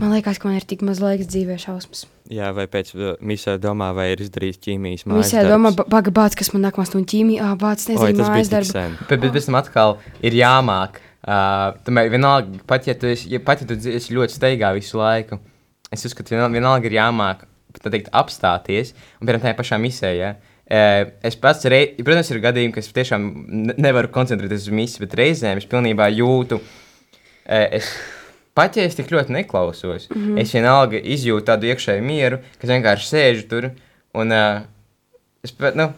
Man 0.00 0.14
liekas, 0.14 0.38
ka 0.40 0.48
man 0.48 0.56
ir 0.56 0.64
tik 0.64 0.80
maz 0.86 1.00
laika 1.02 1.26
dzīvē 1.28 1.58
šausmas. 1.60 2.06
Jā, 2.32 2.54
vai 2.56 2.64
pēc 2.70 2.94
uh, 2.94 3.08
misē 3.26 3.58
domā, 3.60 3.90
vai 3.92 4.06
ir 4.14 4.22
izdarījis 4.24 4.60
ķīmijas 4.64 5.04
mājas 5.10 5.26
Misē 5.26 5.42
domā, 5.44 5.74
pagabāts, 5.76 6.38
kas 6.38 6.52
man 6.54 6.64
nākamās 6.64 6.94
no 6.94 7.02
ķīmija, 7.10 7.50
ā, 7.50 7.56
bāts 7.60 7.90
nezinu 7.90 8.24
mājas 8.24 8.52
darbu. 8.52 8.84
Bet, 9.10 9.18
bet 9.18 9.34
pēc 9.34 9.48
tam 9.50 9.58
atkal 9.60 9.98
ir 10.24 10.38
jāmāk. 10.38 11.02
Uh, 11.20 11.76
tomēr 11.84 12.08
vienalga, 12.14 12.62
pat 12.70 12.88
ja 12.88 12.94
tu 12.96 13.10
esi, 13.10 13.28
ja, 13.34 13.42
pat 13.44 13.60
ja 13.60 13.68
tu 13.68 13.76
esi 13.76 14.16
ļoti 14.16 14.38
steigā 14.38 14.70
visu 14.72 14.96
laiku, 14.96 15.36
es 15.92 16.06
uzskatu, 16.08 16.32
vienalga, 16.32 16.54
vienalga 16.56 16.88
ir 16.88 16.96
jāmāk, 16.96 17.44
teikt, 17.78 18.12
apstāties, 18.12 18.94
un 19.18 19.26
piemēram 19.26 19.46
tajā 19.46 19.58
pašā 19.58 19.82
misē, 19.82 20.14
ja, 20.18 20.36
Es 20.70 21.34
pats, 21.34 21.64
rei, 21.66 21.96
protams, 21.98 22.28
ir 22.30 22.38
gadījumi, 22.44 22.70
ka 22.70 22.78
es 22.78 22.92
tiešām 22.94 23.24
nevaru 23.74 24.06
koncentrēties 24.14 24.68
uz 24.68 24.74
misiju, 24.78 25.02
bet 25.02 25.16
reizēm 25.18 25.58
es 25.58 25.66
pilnībā 25.66 26.06
jūtu, 26.14 26.60
es 27.50 27.88
Pat 28.54 28.74
ja 28.76 28.84
es 28.84 28.96
tik 28.98 29.10
ļoti 29.12 29.32
neklausos, 29.32 30.08
mm 30.10 30.20
-hmm. 30.20 30.40
es 30.42 30.52
vienalga 30.54 30.98
izjūtu 30.98 31.46
tādu 31.46 31.70
iekšēju 31.70 32.02
mieru, 32.02 32.40
ka 32.58 32.66
es 32.66 32.72
vienkārši 32.72 33.06
sēžu 33.08 33.46
tur 33.48 33.68
un 34.14 34.32
es, 34.32 35.54
nu, 35.74 35.92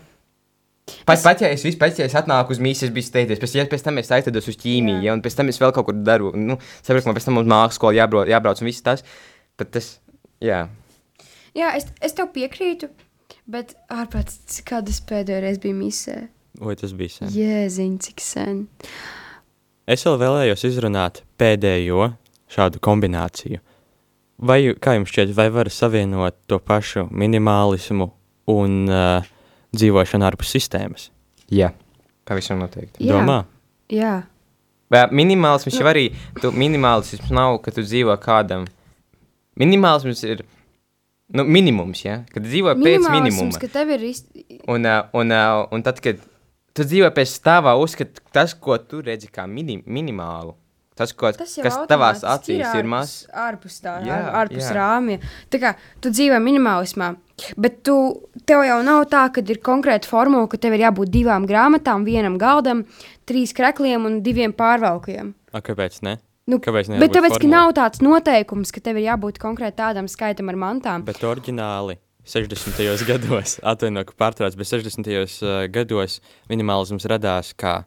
Pat, 1.06 1.16
es... 1.16 1.22
pat 1.22 1.40
ja 1.40 1.48
es 1.48 1.64
vispār 1.64 1.92
ja 1.98 2.04
es 2.04 2.14
atnāku 2.18 2.52
uz 2.52 2.58
mīsīs, 2.58 2.90
es 2.90 2.92
biju 2.94 3.06
steidzies, 3.06 3.40
pēc, 3.40 3.54
ja 3.54 3.64
pēc 3.70 3.84
tam 3.86 3.98
es 3.98 4.10
aizdedos 4.10 4.48
uz 4.48 4.56
ķīmiju, 4.56 5.02
ja, 5.02 5.14
un 5.14 5.22
pēc 5.22 5.36
tam 5.38 5.48
es 5.48 5.60
vēl 5.62 5.72
kaut 5.72 5.86
kur 5.86 5.94
daru, 5.94 6.32
nu, 6.36 6.58
saprotu, 6.82 7.06
man 7.06 7.16
pēc 7.16 7.24
tam 7.24 7.38
uz 7.38 7.46
mākslas 7.46 7.78
skolu 7.78 7.96
jābrauc, 7.96 8.28
jābrauc 8.28 8.60
un 8.60 8.66
viss 8.66 8.82
tas, 8.82 9.04
bet 9.58 9.70
tas, 9.70 10.00
jā. 10.42 10.66
Jā, 11.58 11.74
es, 11.76 11.88
es 12.00 12.14
tev 12.16 12.30
piekrītu, 12.32 12.88
bet 13.50 13.74
ārpēc 13.92 14.62
kādu 14.68 14.92
es 14.92 15.02
pēdējo 15.08 15.42
reizi 15.44 15.60
biju 15.66 15.78
misē. 15.80 16.16
Vai 16.62 16.76
tas 16.78 16.94
bija 16.96 17.16
sen? 17.16 17.32
Jēziņ, 17.32 17.98
cik 18.06 18.22
sen. 18.24 18.64
Es 19.88 20.04
vēl 20.06 20.18
vēlējos 20.20 20.64
izrunāt 20.68 21.22
pēdējo 21.40 22.12
šādu 22.52 22.80
kombināciju. 22.84 23.60
Vai, 24.42 24.58
kā 24.82 24.96
jums 24.96 25.12
šķiet, 25.12 25.32
vai 25.36 25.48
var 25.54 25.70
savienot 25.70 26.36
to 26.50 26.58
pašu 26.58 27.06
minimālismu 27.14 28.08
un 28.50 28.78
uh, 28.90 29.28
dzīvošanu 29.76 30.26
ārpus 30.26 30.54
sistēmas? 30.56 31.10
Jā, 31.52 31.70
pavisam 32.28 32.62
noteikti. 32.62 33.04
Jā. 33.06 33.18
Domā? 33.18 33.42
Jā. 33.92 34.22
Bet 34.92 35.12
minimālisms 35.14 35.76
nu. 35.76 35.80
jau 35.80 35.90
arī, 35.92 36.08
tu 36.40 36.50
minimālisms 36.56 37.30
nav, 37.32 37.60
ka 37.64 37.72
tu 37.74 37.84
dzīvo 37.84 38.16
kādam. 38.20 38.66
Minimālisms 39.60 40.24
ir, 40.26 40.42
nu, 41.36 41.46
minimums, 41.48 42.04
ja? 42.04 42.22
Kad 42.32 42.46
dzīvo 42.46 42.74
pēc 42.80 43.08
minimuma. 43.08 43.60
ka 43.60 43.70
tev 43.72 43.92
ir 43.96 44.08
iz... 44.10 44.24
Un, 44.70 44.88
un, 45.18 45.36
un 45.72 45.84
tad, 45.84 46.00
kad 46.04 46.20
tu 46.76 46.86
dzīvo 46.88 47.10
pēc 47.14 47.36
stāvā, 47.36 47.76
uzskat 47.80 48.20
tas, 48.34 48.54
ko 48.54 48.78
tu 48.80 49.02
redzi 49.04 49.30
kā 49.32 49.46
minim, 49.50 49.84
minimālu, 49.86 50.56
Tas, 50.92 51.12
ko, 51.16 51.30
tas 51.32 51.54
kas 51.56 51.76
tavās 51.88 52.20
acīs 52.28 52.66
ir, 52.76 52.86
mazs. 52.88 53.22
Ārpus 53.32 53.78
tā, 53.80 53.94
jā, 54.04 54.18
ārpus 54.42 54.66
jā. 54.66 54.72
rāmja. 54.76 55.22
Tā 55.48 55.60
kā 55.62 55.70
tu 56.04 56.10
dzīvo 56.12 56.36
minimālismā, 56.44 57.14
bet 57.56 57.78
tu, 57.88 57.96
tev 58.48 58.66
jau 58.68 58.76
nav 58.84 59.06
tā, 59.12 59.22
ka 59.32 59.40
ir 59.40 59.62
konkrēta 59.64 60.10
formula, 60.10 60.50
ka 60.52 60.60
tev 60.60 60.76
ir 60.76 60.84
jābūt 60.84 61.14
divām 61.14 61.48
grāmatām, 61.48 62.04
vienam 62.04 62.36
galdam, 62.40 62.84
trīs 63.28 63.56
krekliem 63.56 64.04
un 64.04 64.20
diviem 64.26 64.52
pārvalkiem. 64.52 65.32
A, 65.56 65.64
kāpēc 65.64 66.02
ne? 66.04 66.18
Nu, 66.50 66.58
kāpēc? 66.58 66.90
Bet 66.98 67.12
tāpēc, 67.14 67.36
formula? 67.36 67.42
ka 67.42 67.50
nav 67.52 67.74
tāds 67.78 68.02
noteikums, 68.02 68.72
ka 68.74 68.82
tev 68.82 68.98
ir 68.98 69.12
jābūt 69.12 69.38
konkrēti 69.42 69.78
tādam 69.78 70.08
skaitam 70.10 70.50
ar 70.50 70.58
mantām. 70.58 71.04
Bet 71.06 71.22
oriģināli 71.22 72.00
60. 72.26 72.82
gados, 73.10 73.56
atvainojiet, 73.62 74.10
ka 74.10 74.18
pārtrauc, 74.18 74.58
bet 74.58 74.70
60. 74.70 75.08
Uh, 75.12 75.64
gados 75.72 76.18
minimālisms 76.50 77.08
radās 77.10 77.54
kā 77.54 77.82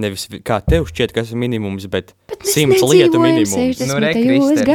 Nevis 0.00 0.22
kā 0.40 0.56
tev 0.64 0.86
šķiet, 0.88 1.10
kas 1.12 1.34
ir 1.34 1.36
minimums, 1.36 1.84
bet, 1.92 2.14
bet 2.30 2.46
simts 2.48 2.80
lietu 2.80 3.18
minimums. 3.20 3.82
Nu, 3.84 3.98
re, 4.00 4.12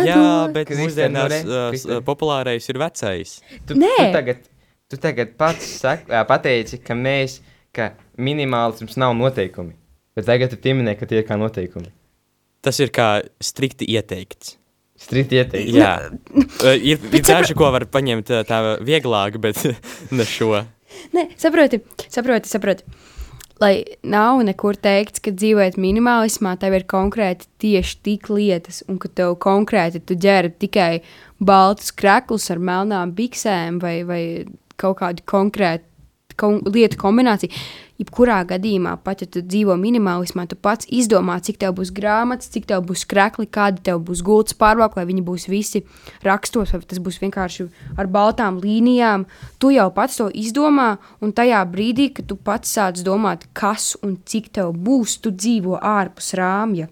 jā, 0.05 0.19
bet 0.53 0.69
mūsdienās 0.77 1.33
nu, 1.41 1.55
re, 1.73 1.79
uh, 1.95 2.03
populārais 2.05 2.69
ir 2.69 2.77
vecais. 2.77 3.31
Tu, 3.65 3.79
Nē. 3.81 3.95
tu, 3.97 4.11
tagad, 4.13 4.43
tu 4.93 4.99
tagad 5.01 5.33
pats 5.39 5.71
sak, 5.81 6.05
pateici, 6.29 6.77
ka 6.85 6.93
mēs, 6.93 7.39
ka 7.73 7.95
minimālisms 8.21 8.93
nav 9.01 9.17
noteikumi, 9.17 9.73
bet 10.13 10.29
tagad 10.29 10.53
tu 10.53 10.61
pieminēji, 10.61 10.99
ka 11.01 11.09
tie 11.09 11.23
ir 11.23 11.25
kā 11.25 11.39
noteikumi. 11.41 11.89
Tas 12.65 12.79
ir 12.83 12.93
kā 12.93 13.09
strikti 13.43 13.87
ieteikts. 13.93 14.55
Strikti 14.97 15.37
ieteikts. 15.37 15.75
Jā, 15.77 15.91
ir, 16.73 17.03
ir 17.19 17.27
daži, 17.27 17.57
ko 17.57 17.69
var 17.73 17.85
paņemt 17.91 18.33
tā 18.49 18.61
vieglāk, 18.85 19.37
bet 19.41 19.61
ne 20.17 20.25
šo. 20.27 20.63
Nē, 21.13 21.29
saproti, 21.37 21.83
saproti, 22.09 22.49
saproti 22.49 22.97
lai 23.61 23.83
nav 24.03 24.41
nekur 24.45 24.77
teikts, 24.79 25.21
ka 25.23 25.33
dzīvojot 25.33 25.77
minimālismā, 25.81 26.55
tev 26.61 26.77
ir 26.77 26.85
konkrēti 26.89 27.49
tieši 27.63 27.99
tik 28.05 28.29
lietas, 28.33 28.83
un 28.89 28.99
ka 29.01 29.09
tev 29.09 29.37
konkrēti 29.43 30.03
tu 30.05 30.17
ģēri 30.19 30.53
tikai 30.61 30.91
baltus 31.39 31.91
kreklus 31.95 32.49
ar 32.53 32.61
melnām 32.61 33.13
biksēm 33.17 33.81
vai, 33.83 33.97
vai 34.07 34.21
kaut 34.77 34.99
kādu 35.01 35.25
konkrētu 35.29 35.86
lietu 36.45 36.97
kombināciju. 37.01 37.51
Jebkurā 37.97 38.43
gadījumā, 38.45 38.91
pat 39.01 39.23
ja 39.23 39.27
tu 39.27 39.41
dzīvo 39.41 39.73
minimālismā, 39.81 40.43
tu 40.45 40.53
pats 40.53 40.85
izdomā, 40.93 41.39
cik 41.41 41.57
tev 41.63 41.73
būs 41.79 41.89
grāmatas, 41.97 42.51
cik 42.53 42.67
tev 42.69 42.83
būs 42.85 43.07
krekli, 43.09 43.47
kādi 43.49 43.81
tev 43.87 44.03
būs 44.05 44.21
gultas 44.21 44.53
pārvalki, 44.53 44.99
vai 44.99 45.07
viņi 45.09 45.23
būs 45.25 45.47
visi 45.49 45.81
rakstos, 46.25 46.75
vai 46.75 46.81
tas 46.85 47.01
būs 47.01 47.17
vienkārši 47.23 47.65
ar 47.97 48.09
baltām 48.13 48.59
līnijām. 48.61 49.25
Tu 49.57 49.73
jau 49.73 49.87
pats 49.95 50.19
to 50.21 50.29
izdomā, 50.29 50.99
un 51.25 51.33
tajā 51.33 51.63
brīdī, 51.71 52.11
kad 52.13 52.29
tu 52.29 52.37
pats 52.37 52.75
sāc 52.77 53.01
domāt, 53.01 53.47
kas 53.57 53.95
un 54.05 54.19
cik 54.21 54.51
tev 54.59 54.75
būs, 54.77 55.17
tu 55.23 55.33
dzīvo 55.33 55.81
ārpus 55.81 56.35
rāmja. 56.37 56.91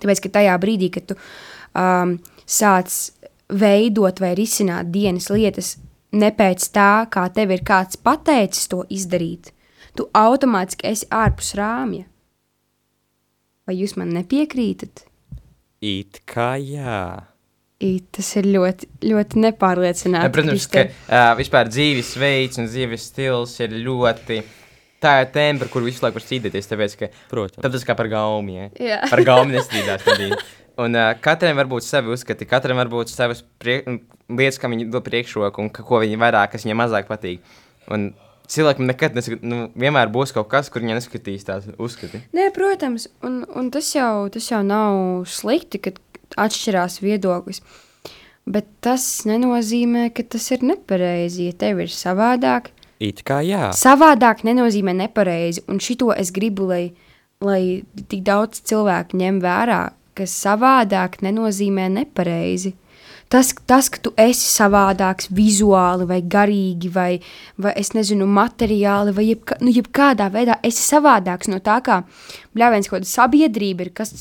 Tāpēc, 0.00 0.24
ka 0.24 0.32
tajā 0.38 0.56
brīdī, 0.62 0.88
kad 0.94 1.10
tu 1.10 1.18
um, 1.18 2.16
sāc 2.48 2.96
veidot 3.48 4.24
vai 4.24 4.32
risināt 4.38 4.88
dienas 4.92 5.28
lietas 5.32 5.76
ne 6.12 6.30
pēc 6.34 6.68
tā, 6.74 7.06
kā 7.12 7.26
tev 7.34 7.52
ir 7.56 7.64
kāds 7.66 7.98
pateicis 8.00 8.68
to 8.70 8.84
izdarīt, 8.92 9.52
tu 9.96 10.08
automātiski 10.16 10.88
esi 10.88 11.08
ārpus 11.12 11.54
rāmja. 11.58 12.06
Vai 13.68 13.76
jūs 13.76 13.98
man 14.00 14.14
nepiekrītat? 14.16 15.04
It 15.84 16.22
kā 16.26 16.54
jā. 16.56 17.24
It, 17.78 18.08
tas 18.16 18.30
ir 18.40 18.48
ļoti, 18.50 18.88
ļoti 19.06 19.42
nepārliecināti. 19.44 20.26
Ja, 20.26 20.34
protams, 20.34 20.64
ka 20.72 20.88
uh, 20.88 21.34
vispār 21.38 21.68
dzīvesveids 21.70 22.58
un 22.58 22.66
dzīves 22.66 23.04
stils 23.12 23.52
ir 23.62 23.76
ļoti. 23.84 24.40
Tā 24.98 25.12
ir 25.22 25.28
tēma, 25.30 25.60
par 25.60 25.70
kuru 25.70 25.86
visu 25.86 26.02
laiku 26.02 26.18
var 26.18 26.24
strīdēties. 26.24 26.70
Tāpēc, 26.72 26.96
ka, 26.98 27.10
Protams, 27.30 27.76
tas 27.76 27.86
kā 27.86 27.94
par 27.94 28.08
gaumi. 28.10 28.56
Ja? 28.56 28.70
Jā. 28.82 28.98
Par 29.12 29.22
gaumi 29.28 29.54
nestrīdās. 29.54 30.02
Un 30.78 30.94
uh, 30.94 31.10
katram 31.18 31.58
var 31.58 31.66
būt 31.66 31.82
savi 31.82 32.12
uzskati, 32.14 32.46
katram 32.46 32.78
var 32.78 32.90
būt 32.92 33.10
savas 33.10 33.42
lietas, 33.64 34.60
kam 34.62 34.76
viņi 34.76 34.86
dod 34.92 35.02
priekšroku 35.06 35.64
un 35.64 35.72
ka, 35.74 35.82
ko 35.86 35.98
viņi 36.04 36.20
vairāk, 36.20 36.52
kas 36.52 36.66
viņiem 36.66 36.78
mazāk 36.78 37.08
patīk. 37.10 37.42
Un 37.90 38.12
cilvēkam 38.48 38.86
nekad 38.88 39.16
neskat, 39.18 39.42
nu, 39.42 39.66
vienmēr 39.78 40.12
būs 40.14 40.32
kaut 40.36 40.48
kas, 40.52 40.70
kur 40.70 40.84
viņi 40.84 41.00
neskatīs 41.00 41.46
tās 41.48 41.66
uzskati. 41.76 42.22
Nē, 42.36 42.48
protams, 42.54 43.08
un, 43.26 43.42
un 43.58 43.72
tas, 43.74 43.90
jau, 43.96 44.28
tas 44.32 44.46
jau 44.52 44.62
nav 44.66 45.26
slikti, 45.28 45.82
kad 45.82 45.98
atšķirās 46.38 47.00
viedoklis. 47.02 47.62
Bet 48.48 48.68
tas 48.84 49.04
nenozīmē, 49.28 50.08
ka 50.16 50.24
tas 50.24 50.46
ir 50.54 50.62
nepareizi, 50.64 51.50
ja 51.50 51.58
tev 51.58 51.82
ir 51.84 51.92
savādāk. 51.92 52.70
It 53.04 53.20
kā 53.26 53.42
jā. 53.44 53.68
Savādāk 53.76 54.46
nenozīmē 54.46 54.94
nepareizi, 54.96 55.66
un 55.68 55.82
šito 55.82 56.14
es 56.16 56.32
gribu, 56.34 56.70
lai, 56.70 56.84
lai 57.44 57.82
tik 58.08 58.24
daudz 58.26 58.62
cilvēku 58.66 59.18
ņem 59.20 59.42
vērā, 59.44 59.82
ka 60.18 60.26
savādāk 60.28 61.20
nenozīmē 61.24 61.88
nepareizi. 61.94 62.74
Tas, 63.28 63.50
tas, 63.68 63.90
ka 63.92 64.00
tu 64.00 64.14
esi 64.16 64.46
savādāks 64.48 65.28
vizuāli, 65.36 66.06
vai 66.08 66.22
garīgi, 66.24 66.88
vai, 66.92 67.18
vai 67.60 67.74
es 67.76 67.92
nezinu, 67.92 68.24
materiāli, 68.38 69.12
vai 69.12 69.26
jebka, 69.26 69.58
nu, 69.60 69.72
jebkādā 69.74 70.30
veidā 70.32 70.56
esi 70.64 70.80
savādāks 70.80 71.50
no 71.52 71.58
tā, 71.64 71.76
kā 71.84 71.98
bļāviens 72.56 72.88
kaut 72.88 73.02
kāda 73.02 73.10
sabiedrība 73.10 73.84
ir, 73.84 73.92
kas 74.00 74.14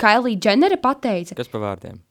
Kailī 0.00 0.34
Dženere 0.36 0.76
pateica. 0.82 1.38
Kas 1.40 1.48
pa 1.48 1.62
vārdiem? 1.62 2.02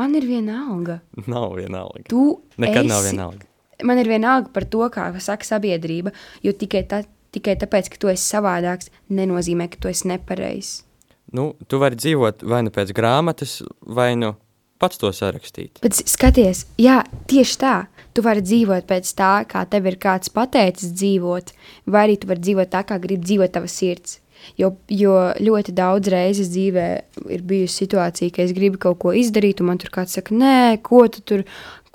Man 0.00 0.16
ir 0.16 0.24
vienalga. 0.30 1.02
Nav 1.28 1.58
vienalga. 1.58 2.06
Tu 2.08 2.24
Nekad 2.56 2.86
esi, 2.86 2.92
nav 2.94 3.04
vienalga. 3.04 3.44
Man 3.84 4.00
ir 4.00 4.08
vienalga 4.08 4.52
par 4.54 4.64
to, 4.64 4.88
kā 4.94 5.10
saka 5.20 5.44
sabiedrība, 5.44 6.16
jo 6.40 6.56
tikai, 6.56 6.86
tā, 6.88 7.04
tikai 7.36 7.58
tāpēc, 7.60 7.92
ka 7.92 8.00
tu 8.00 8.08
esi 8.08 8.24
savādāks, 8.32 8.88
nenozīmē, 9.12 9.68
ka 9.68 9.84
tu 9.84 9.92
esi 9.92 10.08
nepareizs 10.08 10.87
nu, 11.36 11.52
tu 11.68 11.80
vari 11.82 11.98
dzīvot 11.98 12.44
vai 12.48 12.62
nu 12.66 12.72
pēc 12.74 12.92
grāmatas, 12.96 13.58
vai 13.82 14.12
nu 14.18 14.34
pats 14.78 15.00
to 15.00 15.10
sarakstīt. 15.14 15.80
Bet 15.82 15.98
skaties, 15.98 16.64
jā, 16.80 17.02
tieši 17.30 17.58
tā. 17.60 17.74
Tu 18.14 18.22
vari 18.24 18.42
dzīvot 18.42 18.86
pēc 18.88 19.10
tā, 19.18 19.32
kā 19.50 19.64
tev 19.70 19.86
ir 19.90 19.98
kāds 20.02 20.32
pateicis 20.34 20.94
dzīvot, 20.94 21.52
vai 21.90 22.06
arī 22.06 22.16
tu 22.18 22.30
vari 22.30 22.42
dzīvot 22.42 22.72
tā, 22.72 22.82
kā 22.86 22.98
grib 23.02 23.26
dzīvot 23.26 23.54
tava 23.54 23.70
sirds. 23.70 24.18
Jo, 24.58 24.70
jo 24.86 25.16
ļoti 25.42 25.74
daudz 25.74 26.10
reizes 26.14 26.50
dzīvē 26.52 26.86
ir 27.34 27.42
bijusi 27.46 27.82
situācija, 27.82 28.32
ka 28.34 28.44
es 28.44 28.54
gribu 28.54 28.78
kaut 28.80 29.00
ko 29.02 29.12
izdarīt, 29.18 29.58
un 29.60 29.72
man 29.72 29.80
tur 29.82 29.90
kāds 29.94 30.14
saka, 30.14 30.34
nē, 30.34 30.78
ko 30.86 31.04
tu 31.10 31.24
tur, 31.26 31.42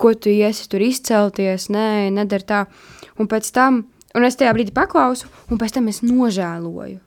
ko 0.00 0.12
tu 0.12 0.32
iesi 0.32 0.68
tur 0.68 0.84
izcelties, 0.84 1.70
nē, 1.72 2.12
nedara 2.14 2.48
tā. 2.50 2.60
Un 3.20 3.30
pēc 3.32 3.48
tam, 3.56 3.82
un 4.12 4.28
es 4.28 4.36
tajā 4.36 4.52
brīdī 4.56 4.76
paklausu, 4.76 5.30
un 5.48 5.60
pēc 5.60 5.78
tam 5.78 5.88
es 5.92 6.02
nožēloju. 6.04 7.00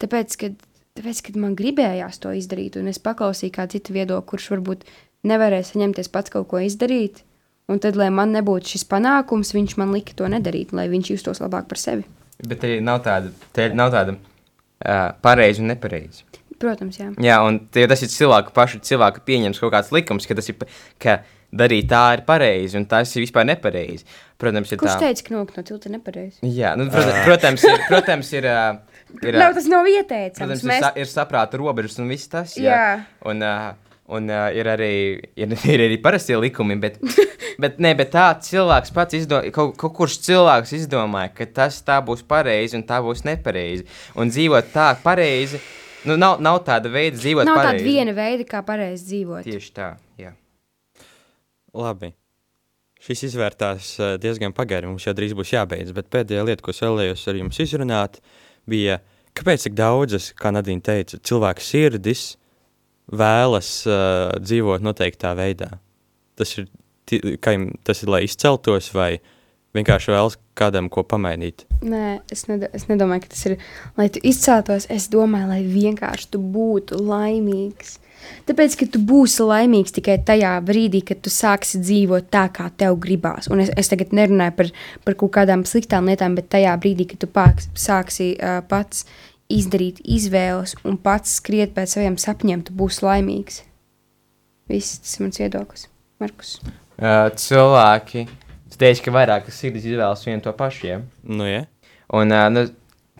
Tāpēc, 0.00 0.38
kad, 0.40 0.54
tāpēc, 0.98 1.22
kad 1.28 1.38
man 1.40 1.56
gribējās 1.58 2.20
to 2.22 2.32
izdarīt, 2.36 2.78
un 2.80 2.90
es 2.90 3.00
paklausīju 3.02 3.54
kādu 3.56 3.78
citu 3.78 3.96
viedokli, 3.96 4.28
kurš 4.32 4.50
varbūt 4.54 4.86
nevarēja 5.30 5.72
saņemties 5.72 6.10
pats 6.12 6.32
kaut 6.32 6.48
ko 6.50 6.62
izdarīt, 6.64 7.22
un 7.70 7.80
tad, 7.82 7.98
lai 8.00 8.10
man 8.14 8.34
nebūtu 8.34 8.74
šis 8.74 8.86
panākums, 8.90 9.54
viņš 9.56 9.76
man 9.80 9.94
lika 9.94 10.16
to 10.18 10.28
nedarīt, 10.30 10.74
lai 10.76 10.88
viņš 10.92 11.14
justos 11.14 11.42
labāk 11.42 11.68
par 11.70 11.80
sevi. 11.80 12.06
Bet 12.40 12.62
te 12.62 12.78
nav 12.84 13.02
tāda, 13.04 13.32
te 13.56 13.68
nav 13.76 13.92
tāda 13.92 14.16
uh, 14.16 15.10
pareizi 15.22 15.62
un 15.62 15.70
nepareizi. 15.74 16.24
Protams, 16.60 16.98
jā. 17.00 17.08
Jā, 17.24 17.38
un 17.46 17.62
tie, 17.72 17.86
tas 17.88 18.02
ir 18.04 18.10
cilvēku 18.12 18.52
pašu 18.56 18.82
cilvēku 18.84 19.22
pieņems 19.24 19.60
kaut 19.62 19.72
kāds 19.72 19.92
likums, 19.96 20.26
ka 20.28 20.36
tas 20.36 20.50
ir, 20.52 20.58
ka 21.00 21.22
darīt 21.56 21.88
tā 21.88 22.02
ir 22.18 22.24
pareizi, 22.26 22.76
un 22.76 22.84
tas 22.88 23.12
ir 23.14 23.24
vispār 23.24 23.46
nepareizi. 23.48 24.04
Protams, 24.40 24.72
ir 24.72 24.80
Kurš 24.80 24.98
tā. 24.98 25.06
teica, 25.06 25.24
ka 25.24 25.36
nokt 25.38 25.56
no 25.56 25.64
tilta 25.64 25.92
nepareizi? 25.92 26.42
Jā, 26.44 26.74
nu, 26.76 26.90
protams, 26.92 27.22
protams, 27.24 27.64
ir, 27.64 27.86
protams, 27.88 28.32
ir, 28.36 28.48
uh, 28.50 28.89
ir, 29.22 29.36
Nav, 29.40 29.54
tas 29.56 29.66
nav 29.70 29.86
ieteicams. 29.90 30.38
protams, 30.40 30.64
ir, 30.64 30.70
Mēs... 30.72 30.82
sa, 30.84 30.90
ir 30.98 31.08
saprāta 31.10 31.58
robežas 31.60 31.98
un 32.02 32.10
viss 32.10 32.28
tas, 32.30 32.56
jā. 32.58 32.74
Jā. 32.74 32.92
Un, 33.30 33.42
uh, 33.44 33.96
un 34.16 34.30
uh, 34.30 34.46
ir 34.56 34.70
arī, 34.72 34.92
ir, 35.38 35.54
ir 35.74 35.84
arī 35.88 35.98
parastie 36.02 36.38
likumi, 36.38 36.76
bet, 36.82 36.96
bet, 37.62 37.78
ne, 37.82 37.92
bet 37.98 38.12
tā 38.14 38.28
cilvēks 38.46 38.94
pats 38.96 39.18
izdomāja, 39.20 39.52
kaut, 39.56 39.74
kaut 39.80 39.94
kurš 39.98 40.20
cilvēks 40.28 40.74
izdomāja, 40.80 41.32
ka 41.36 41.48
tas 41.60 41.80
tā 41.86 41.98
būs 42.04 42.24
pareizi 42.26 42.78
un 42.78 42.86
tā 42.88 43.02
būs 43.04 43.24
nepareizi. 43.28 43.86
Un 44.18 44.32
dzīvot 44.32 44.72
tā 44.74 44.88
pareizi, 45.04 45.60
nu, 46.08 46.16
nav, 46.20 46.38
nav 46.42 46.62
tāda 46.66 46.90
veida 46.92 47.18
dzīvot 47.20 47.46
Nav 47.48 47.60
pareizi. 47.60 47.82
tāda 47.84 47.90
viena 47.90 48.16
veida, 48.16 48.46
kā 48.48 48.62
pareizi 48.66 49.10
dzīvot. 49.12 49.44
Tieši 49.46 49.74
tā, 49.76 49.92
jā. 50.20 50.32
Labi. 51.76 52.14
Šis 53.00 53.22
izvērtās 53.30 53.94
diezgan 54.20 54.52
pagari. 54.52 54.84
Mums 54.90 55.06
jau 55.06 55.14
drīz 55.16 55.32
būs 55.38 55.54
jābeidz. 55.54 55.94
Bet 55.96 56.10
pēdējā 56.12 56.42
lieta, 56.44 56.60
ko 56.66 56.74
es 56.74 56.82
vēlējos 56.84 57.22
ar 57.30 57.38
jums 57.38 57.60
izrunāt, 57.64 58.18
bija, 58.70 59.00
kāpēc 59.36 59.66
tik 59.66 59.76
daudzas, 59.78 60.30
kā 60.38 60.52
Nadīna 60.54 60.84
teica, 60.86 61.20
cilvēku 61.26 61.64
sirdis 61.64 62.24
vēlas 63.10 63.70
uh, 63.88 64.30
dzīvot 64.38 64.84
noteiktā 64.86 65.34
veidā. 65.38 65.72
Tas 66.38 66.54
ir, 66.58 66.70
kā 67.42 67.56
tas 67.86 68.04
ir, 68.04 68.12
lai 68.12 68.24
izceltos, 68.26 68.92
vai 68.94 69.12
vienkārši 69.76 70.12
vēlas 70.14 70.38
kādam 70.58 70.90
ko 70.92 71.04
pamainīt. 71.06 71.64
Nē, 71.86 72.20
es, 72.32 72.46
ned 72.50 72.66
es 72.74 72.86
nedomāju, 72.90 73.24
ka 73.24 73.32
tas 73.34 73.46
ir, 73.50 73.56
lai 73.98 74.08
tu 74.12 74.22
izceltos. 74.26 74.86
Es 74.92 75.08
domāju, 75.12 75.50
lai 75.50 75.60
vienkārši 75.66 76.30
tu 76.34 76.42
būtu 76.42 77.00
laimīgs. 77.00 77.98
Tāpēc, 78.48 78.76
ka 78.80 78.88
tu 78.94 79.00
būsi 79.06 79.44
laimīgs 79.46 79.94
tikai 79.96 80.18
tajā 80.26 80.52
brīdī, 80.66 81.02
kad 81.06 81.20
tu 81.24 81.32
sāksi 81.32 81.80
dzīvot 81.82 82.30
tā, 82.32 82.46
kā 82.54 82.68
tev 82.80 82.98
gribās. 83.02 83.50
Un 83.52 83.62
es, 83.64 83.72
es 83.78 83.90
tagad 83.92 84.14
nerunāju 84.16 84.56
par, 84.58 84.70
par 85.06 85.18
kaut 85.22 85.34
kādām 85.38 85.64
sliktām 85.68 86.10
lietām, 86.10 86.36
bet 86.38 86.50
tajā 86.52 86.74
brīdī, 86.82 87.08
kad 87.12 87.22
tu 87.22 87.30
pāks, 87.30 87.70
sāksi 87.78 88.32
uh, 88.36 88.60
pats 88.70 89.06
izdarīt 89.50 90.00
izvēles 90.06 90.76
un 90.86 90.98
pats 91.00 91.38
skriet 91.40 91.74
pēc 91.76 91.96
saviem 91.96 92.18
sapņiem, 92.20 92.64
tu 92.66 92.76
būsi 92.76 93.04
laimīgs. 93.06 93.62
Viss 94.70 95.00
tas 95.02 95.16
ir 95.18 95.26
mans 95.26 95.40
viedoklis. 95.42 95.88
Markus. 96.20 96.58
Uh, 97.00 97.30
cilvēki, 97.40 98.26
es 98.68 98.78
teicu, 98.78 99.06
ka 99.06 99.14
vairākas 99.16 99.56
sirdis 99.56 99.86
izvēlas 99.88 100.22
vienu 100.26 100.44
to 100.44 100.52
pašu, 100.56 100.86
ja? 100.86 100.98
Nu, 101.24 101.46
ja? 101.48 101.64
Un 102.14 102.34
uh, 102.34 102.46
nu, 102.52 102.66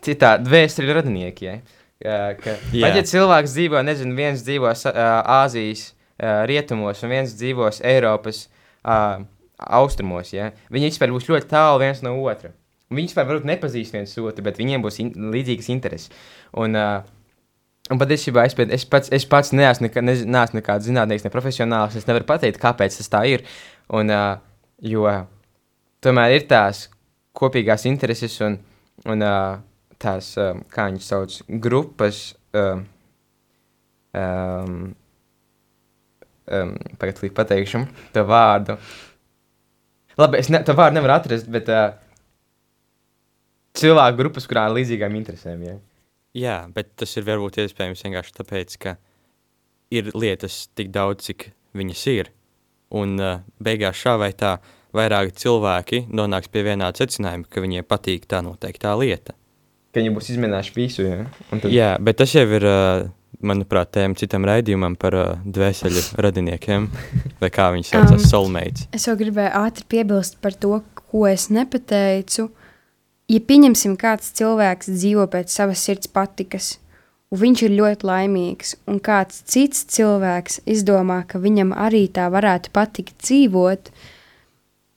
citā 0.05 0.35
dvēseli 0.41 0.97
radinieki, 1.01 1.49
ja? 1.49 1.80
Ka, 2.01 2.55
Jā. 2.73 2.87
pat 2.87 2.97
ja 2.97 3.03
cilvēks 3.05 3.53
dzīvo, 3.53 3.83
nezinu, 3.85 4.15
viens 4.17 4.41
dzīvo 4.47 4.71
Āzijas 4.73 5.91
rietumos 6.49 7.03
un 7.05 7.13
viens 7.13 7.35
dzīvos 7.37 7.83
Eiropas 7.85 8.47
austrumos, 9.61 10.33
ja? 10.33 10.51
viņi 10.73 10.89
vispār 10.95 11.13
būs 11.13 11.29
ļoti 11.29 11.51
tālu 11.51 11.83
viens 11.83 12.01
no 12.05 12.15
otra. 12.25 12.55
Viņi 12.91 13.13
vispār 13.13 13.29
varbūt 13.29 13.47
nepazīst 13.47 13.95
viens 13.95 14.13
otru, 14.19 14.43
bet 14.43 14.59
viņiem 14.59 14.83
būs 14.83 14.97
in 15.03 15.13
līdzīgas 15.31 15.69
intereses. 15.71 16.11
Un, 16.59 16.75
uh, 16.75 17.05
un 17.87 18.01
patiesībā 18.01 18.43
es, 18.49 18.57
es 18.59 18.87
pats, 18.91 19.13
es 19.15 19.27
pats 19.31 19.53
neesmu, 19.55 19.87
nekā, 19.87 20.03
ne, 20.03 20.17
neesmu 20.27 20.59
nekāds 20.59 20.89
zinātnēks, 20.89 21.23
ne 21.23 21.31
profesionāls. 21.31 21.95
Es 22.01 22.09
nevaru 22.09 22.27
pateikt, 22.27 22.59
kāpēc 22.63 22.97
tas 22.99 23.13
tā 23.13 23.23
ir. 23.31 23.45
Un, 23.95 24.11
uh, 24.11 24.41
jo 24.83 25.07
tomēr 26.03 26.35
ir 26.35 26.49
tās 26.51 26.89
kopīgās 27.39 27.87
intereses 27.87 28.35
un, 28.43 28.59
un 29.07 29.23
uh, 29.23 29.61
tās, 30.01 30.33
uh, 30.41 30.57
kā 30.73 30.89
viņas 30.91 31.11
sauc, 31.13 31.37
grupas. 31.63 32.23
Uh, 32.57 32.83
um, 34.17 34.95
um, 36.51 36.75
Pagaidiet, 36.99 37.23
līdz 37.25 37.37
pateikšu 37.37 37.85
to 38.15 38.25
vārdu. 38.29 38.77
Labi, 40.21 40.41
es 40.41 40.51
ne, 40.53 40.63
to 40.67 40.75
vārdu 40.77 40.99
nevaru 40.99 41.17
atrast, 41.17 41.49
bet 41.53 41.71
uh, 41.73 41.93
cilvēku 43.79 44.19
grupas, 44.21 44.49
kurām 44.51 44.73
ir 44.73 44.81
līdzīgām 44.81 45.17
interesēm. 45.21 45.63
Ja? 45.65 45.77
Jā, 46.37 46.59
bet 46.75 46.93
tas 47.01 47.15
ir 47.17 47.27
varbūt 47.27 47.63
iespējams 47.65 48.05
vienkārši 48.07 48.37
tāpēc, 48.37 48.77
ka 48.83 48.97
ir 49.95 50.13
lietas 50.15 50.67
tik 50.79 50.93
daudz, 50.95 51.31
cik 51.31 51.51
viņas 51.79 52.05
ir. 52.13 52.31
Un 52.95 53.17
uh, 53.23 53.41
beigās 53.63 53.99
šā 53.99 54.17
vai 54.21 54.33
tā 54.35 54.57
vairāki 54.97 55.37
cilvēki 55.39 56.05
nonāks 56.11 56.51
pie 56.51 56.65
vienāda 56.67 57.05
secinājuma, 57.05 57.47
ka 57.47 57.63
viņiem 57.63 57.87
patīk 57.87 58.27
tā 58.31 58.43
noteiktā 58.43 58.97
lieta. 58.99 59.37
Ka 59.91 59.99
viņi 59.99 60.13
būs 60.15 60.29
izmēģinājuši 60.35 60.77
visu. 60.77 61.07
Ja? 61.07 61.25
Un 61.51 61.63
tad, 61.63 61.73
Jā, 61.75 61.95
bet 61.99 62.21
tas 62.21 62.35
jau 62.35 62.45
ir, 62.47 62.67
uh, 62.67 63.09
manuprāt, 63.43 63.91
tēma 63.97 64.19
citam 64.19 64.47
raidījumam 64.47 64.95
par 65.01 65.17
uh, 65.19 65.31
dvēseli 65.43 66.03
radiniekiem, 66.21 66.87
vai 67.41 67.51
kā 67.51 67.71
viņi 67.75 67.89
saucās, 67.91 68.21
Um, 68.21 68.29
soulmates. 68.29 68.87
Es 68.95 69.09
jau 69.09 69.17
gribēju 69.19 69.51
ātri 69.63 69.87
piebilst 69.91 70.39
par 70.45 70.55
to, 70.55 70.79
ko 71.11 71.27
es 71.31 71.49
nepateicu. 71.51 72.51
Ja 73.31 73.41
pieņemsim, 73.47 73.97
kāds 73.99 74.33
cilvēks 74.39 74.91
dzīvo 74.91 75.27
pēc 75.31 75.53
savas 75.55 75.83
sirds 75.87 76.11
patikas, 76.11 76.79
un 77.31 77.39
viņš 77.45 77.63
ir 77.67 77.77
ļoti 77.79 78.07
laimīgs, 78.09 78.75
un 78.91 78.99
kāds 78.99 79.45
cits 79.47 79.85
cilvēks 79.95 80.63
izdomā, 80.67 81.23
ka 81.31 81.39
viņam 81.39 81.71
arī 81.75 82.09
tā 82.11 82.27
varētu 82.33 82.73
patikt 82.75 83.15
dzīvot, 83.23 83.93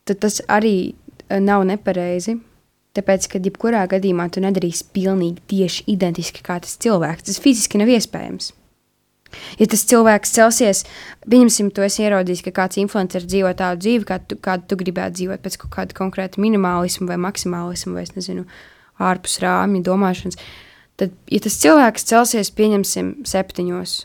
tad 0.04 0.20
tas 0.26 0.40
arī 0.50 0.76
eh, 0.90 1.38
nav 1.38 1.62
nepareizi. 1.70 2.40
Tāpēc, 2.94 3.26
ka 3.32 3.40
jebkurā 3.42 3.84
gadījumā 3.90 4.28
tu 4.30 4.42
nedarīsi 4.44 4.86
pilnīgi 4.94 5.42
tieši 5.50 5.88
identiski 5.90 6.44
kā 6.46 6.60
tas 6.62 6.76
cilvēks. 6.82 7.26
Tas 7.26 7.40
fiziski 7.42 7.80
nav 7.80 7.90
iespējams. 7.90 8.52
Ja 9.58 9.66
tas 9.70 9.82
cilvēks 9.90 10.34
celsies, 10.36 10.84
pieņemsim, 11.26 11.72
to 11.74 11.82
es 11.86 11.98
ieraudzījis, 11.98 12.44
ka 12.46 12.52
kāds 12.60 12.78
influenceris 12.82 13.26
dzīvo 13.30 13.50
tādu 13.58 13.82
dzīvi, 13.82 14.06
kādu 14.08 14.30
tu, 14.30 14.38
kādu 14.44 14.68
tu 14.70 14.78
gribētu 14.78 15.18
dzīvot, 15.18 15.42
pēc 15.42 15.58
kaut 15.64 15.72
kāda 15.74 15.98
konkrēta 15.98 16.42
minimālisma 16.42 17.08
vai 17.10 17.18
maksimālisma, 17.26 17.96
vai 17.96 18.06
es 18.06 18.14
nezinu, 18.14 18.46
ārpus 19.02 19.40
rāmja 19.42 19.82
domāšanas. 19.90 20.38
Tad, 21.00 21.14
ja 21.26 21.42
tas 21.42 21.58
cilvēks 21.64 22.06
celsies, 22.06 22.52
pieņemsim, 22.54 23.10
septiņos, 23.26 23.96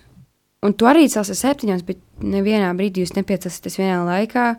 un 0.66 0.74
tu 0.74 0.90
arī 0.90 1.06
celsies 1.12 1.44
septiņos, 1.46 1.86
bet 1.86 2.02
nevienā 2.26 2.72
brīdī 2.78 3.06
jūs 3.06 3.14
nepiecelsieties 3.18 3.80
vienā 3.84 4.02
laikā, 4.08 4.50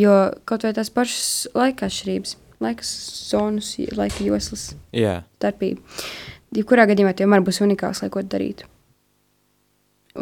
jo 0.00 0.18
kaut 0.48 0.66
vai 0.66 0.74
tās 0.76 0.92
pašas 0.92 1.54
laika 1.56 1.88
atšķirības, 1.88 2.36
laika 2.62 2.84
zonas, 2.86 3.72
laika 3.96 4.24
joslas 4.24 4.74
Jā, 4.94 5.22
starpība. 5.38 5.80
Jebkurā 6.54 6.84
gadījumā 6.86 7.14
tu 7.16 7.24
vienmēr 7.24 7.42
būs 7.42 7.58
unikāls, 7.64 8.02
lai 8.04 8.10
ko 8.14 8.22
darītu. 8.22 8.68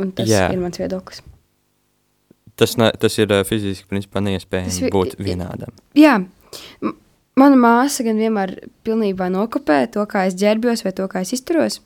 Un 0.01 0.12
tas. 0.16 0.28
Jā. 0.30 0.47
ir 0.55 0.61
mans 0.62 0.78
viedoklis. 0.80 1.20
tas, 2.57 2.76
ne, 2.80 2.91
tas 3.01 3.18
ir 3.18 3.33
uh, 3.33 3.43
fiziski 3.45 3.85
principā 3.91 4.20
neiespējami 4.24 4.72
vi- 4.87 4.91
būt 4.93 5.16
vienādam. 5.20 5.72
Jā, 5.99 6.18
mana 7.37 7.57
māsa 7.57 8.05
gan 8.07 8.16
vienmēr 8.20 8.55
pilnībā 8.85 9.28
nokopē 9.33 9.91
to, 9.93 10.05
kā 10.07 10.26
es 10.28 10.35
ģērbjos 10.41 10.85
vai 10.85 10.93
to, 10.97 11.09
kā 11.09 11.20
es 11.24 11.33
izturos, 11.37 11.80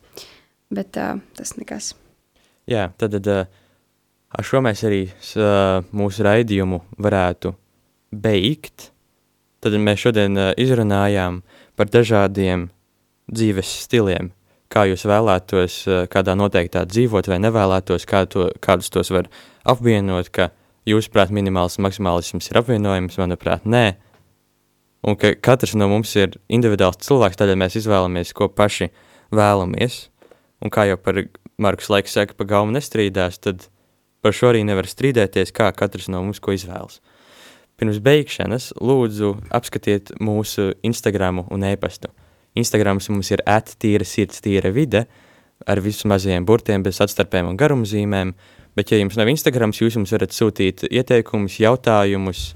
bet 0.71 0.97
uh, 1.01 1.19
tas 1.39 1.55
nekas. 1.59 1.95
Jā, 2.71 2.89
tad, 2.99 3.15
uh, 3.27 3.47
ar 4.31 4.45
šo 4.47 4.61
mēs 4.67 4.83
arī 4.87 5.05
uh, 5.39 5.83
mūsu 5.95 6.27
raidījumu 6.27 6.83
varētu 6.99 7.55
beigt. 8.13 8.91
Tad 9.67 9.75
mēs 9.83 9.99
šodien 9.99 10.39
uh, 10.39 10.53
izrunājām 10.63 11.41
par 11.75 11.89
dažādiem 11.91 12.69
dzīves 13.27 13.71
stiliem, 13.83 14.29
kā 14.71 14.85
jūs 14.87 15.03
vēlētos 15.11 15.79
uh, 15.91 16.05
kādā 16.07 16.37
noteiktā 16.39 16.85
dzīvot 16.87 17.27
vai 17.27 17.41
nevēlētos, 17.43 18.07
kā 18.07 18.21
to, 18.31 18.53
kādus 18.63 18.93
tos 18.95 19.11
var 19.11 19.27
apvienot, 19.67 20.31
ka 20.31 20.53
jūsuprāt 20.87 21.33
minimāls 21.35 21.81
maksimālisms 21.83 22.53
ir 22.53 22.61
apvienojams, 22.63 23.19
manuprāt, 23.19 23.67
nē. 23.67 23.97
Un 25.03 25.19
ka 25.19 25.33
katrs 25.35 25.75
no 25.75 25.91
mums 25.91 26.15
ir 26.15 26.39
individuāls 26.47 27.03
cilvēks, 27.03 27.43
tādēļ 27.43 27.59
mēs 27.65 27.81
izvēlamies, 27.83 28.31
ko 28.39 28.47
paši 28.47 28.93
vēlamies. 29.35 29.99
Un 30.63 30.71
kā 30.71 30.87
jau 30.87 31.01
par 31.03 31.25
Markus 31.59 31.91
laiks 31.91 32.15
saka, 32.15 32.39
pa 32.39 32.47
gaumu 32.47 32.79
nestrīdās, 32.79 33.43
tad 33.43 33.67
par 34.23 34.35
šo 34.35 34.55
arī 34.55 34.63
nevar 34.63 34.87
strīdēties, 34.87 35.51
kā 35.51 35.75
katrs 35.75 36.07
no 36.07 36.23
mums 36.23 36.39
ko 36.39 36.55
izvēlas. 36.55 37.03
Pirms 37.77 37.99
beigšanas 38.01 38.71
lūdzu 38.81 39.35
apskatiet 39.53 40.15
mūsu 40.23 40.71
Instagramu 40.87 41.45
un 41.53 41.67
e-pastu. 41.69 42.09
Instagrams 42.57 43.11
mums 43.13 43.29
ir 43.35 43.43
attīra 43.45 44.07
sirds, 44.09 44.41
tīra 44.41 44.71
vide, 44.73 45.03
ar 45.69 45.81
visiem 45.85 46.09
mazajiem 46.13 46.47
burtiem, 46.49 46.85
bez 46.87 47.03
atstarpēm 47.05 47.51
un 47.51 47.59
garumzīmēm. 47.61 48.33
Bet, 48.77 48.93
ja 48.93 49.01
jums 49.01 49.19
nav 49.21 49.29
Instagrams, 49.29 49.81
jūs 49.81 49.99
mums 50.01 50.13
varat 50.13 50.33
sūtīt 50.33 50.87
ieteikumus, 50.89 51.59
jautājumus 51.61 52.47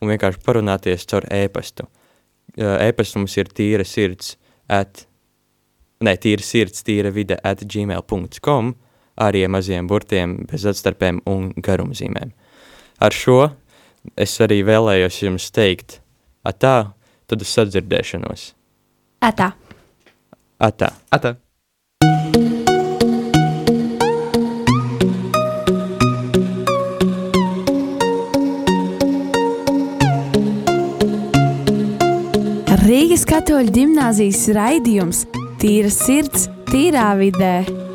un 0.00 0.12
vienkārši 0.12 0.40
parunāties 0.44 1.04
caur 1.10 1.28
ēpastu. 1.32 1.86
Ēpasts 2.56 3.16
mums 3.20 3.36
ir 3.36 3.52
tīra 3.52 3.84
sirds, 3.84 4.34
at, 4.72 5.04
ne, 6.04 6.16
tīra 6.16 6.44
sirds, 6.44 6.84
tīra 6.84 7.12
vide, 7.12 7.36
at 7.44 7.64
gmail.com, 7.64 8.72
arī 9.20 9.44
ar 9.44 9.52
maziem 9.52 9.88
burtiem, 9.88 10.38
bez 10.48 10.64
atstarpēm 10.68 11.22
un 11.28 11.50
garumzīmēm. 11.56 12.32
Ar 13.04 13.12
šo 13.12 13.40
es 14.16 14.36
arī 14.44 14.60
vēlējos 14.66 15.22
jums 15.24 15.48
teikt, 15.54 16.00
atā, 16.46 16.92
tad 17.26 17.42
uz 17.42 17.56
sadzirdēšanos. 17.56 18.52
Atā. 19.26 19.50
Atā. 20.62 20.92
Atā. 21.10 21.36
Rīgas 32.86 33.24
katoļu 33.26 33.72
ģimnāzijas 33.74 34.44
raidījums 34.54 35.24
Tīra 35.56 35.88
sirds, 35.90 36.46
tīrā 36.68 37.08
vidē. 37.18 37.85